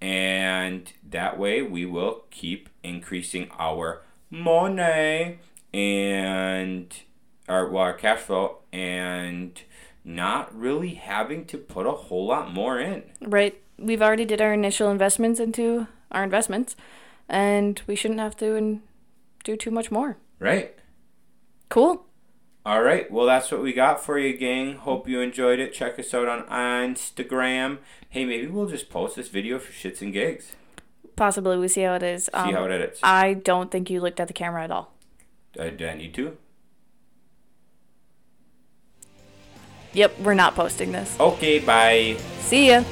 and 0.00 0.92
that 1.08 1.38
way 1.38 1.62
we 1.62 1.86
will 1.86 2.24
keep 2.30 2.68
increasing 2.82 3.48
our 3.58 4.02
money 4.30 5.38
and 5.72 6.94
our, 7.48 7.68
well, 7.68 7.82
our 7.84 7.94
cash 7.94 8.20
flow 8.20 8.58
and 8.72 9.62
not 10.04 10.56
really 10.56 10.94
having 10.94 11.44
to 11.46 11.58
put 11.58 11.86
a 11.86 11.92
whole 11.92 12.26
lot 12.26 12.52
more 12.52 12.78
in. 12.78 13.02
Right. 13.20 13.60
We've 13.78 14.02
already 14.02 14.24
did 14.24 14.40
our 14.40 14.52
initial 14.54 14.90
investments 14.90 15.38
into 15.40 15.86
our 16.10 16.24
investments, 16.24 16.76
and 17.28 17.80
we 17.86 17.94
shouldn't 17.94 18.20
have 18.20 18.36
to 18.38 18.54
and 18.56 18.80
do 19.44 19.56
too 19.56 19.70
much 19.70 19.90
more. 19.90 20.16
Right? 20.38 20.74
Cool. 21.68 22.04
All 22.64 22.82
right. 22.82 23.10
Well, 23.10 23.26
that's 23.26 23.50
what 23.52 23.62
we 23.62 23.72
got 23.72 24.02
for 24.02 24.18
you, 24.18 24.36
gang. 24.36 24.74
Hope 24.76 25.08
you 25.08 25.20
enjoyed 25.20 25.60
it. 25.60 25.72
Check 25.72 25.98
us 25.98 26.12
out 26.14 26.28
on 26.28 26.42
Instagram. 26.46 27.78
Hey, 28.08 28.24
maybe 28.24 28.46
we'll 28.48 28.66
just 28.66 28.90
post 28.90 29.16
this 29.16 29.28
video 29.28 29.58
for 29.58 29.72
shits 29.72 30.00
and 30.02 30.12
gigs. 30.12 30.52
Possibly 31.14 31.56
we 31.58 31.68
see 31.68 31.82
how 31.82 31.94
it 31.94 32.02
is. 32.02 32.24
See 32.24 32.30
Um, 32.34 32.52
how 32.52 32.64
it 32.64 32.70
edits. 32.72 33.00
I 33.02 33.34
don't 33.34 33.70
think 33.70 33.88
you 33.88 34.00
looked 34.00 34.20
at 34.20 34.26
the 34.28 34.34
camera 34.34 34.64
at 34.64 34.70
all. 34.70 34.92
Uh, 35.58 35.70
do 35.70 35.86
I 35.86 35.94
need 35.94 36.12
to? 36.14 36.36
Yep, 39.92 40.20
we're 40.20 40.34
not 40.34 40.54
posting 40.54 40.92
this. 40.92 41.18
Okay, 41.18 41.58
bye. 41.58 42.16
See 42.40 42.68
ya. 42.68 42.82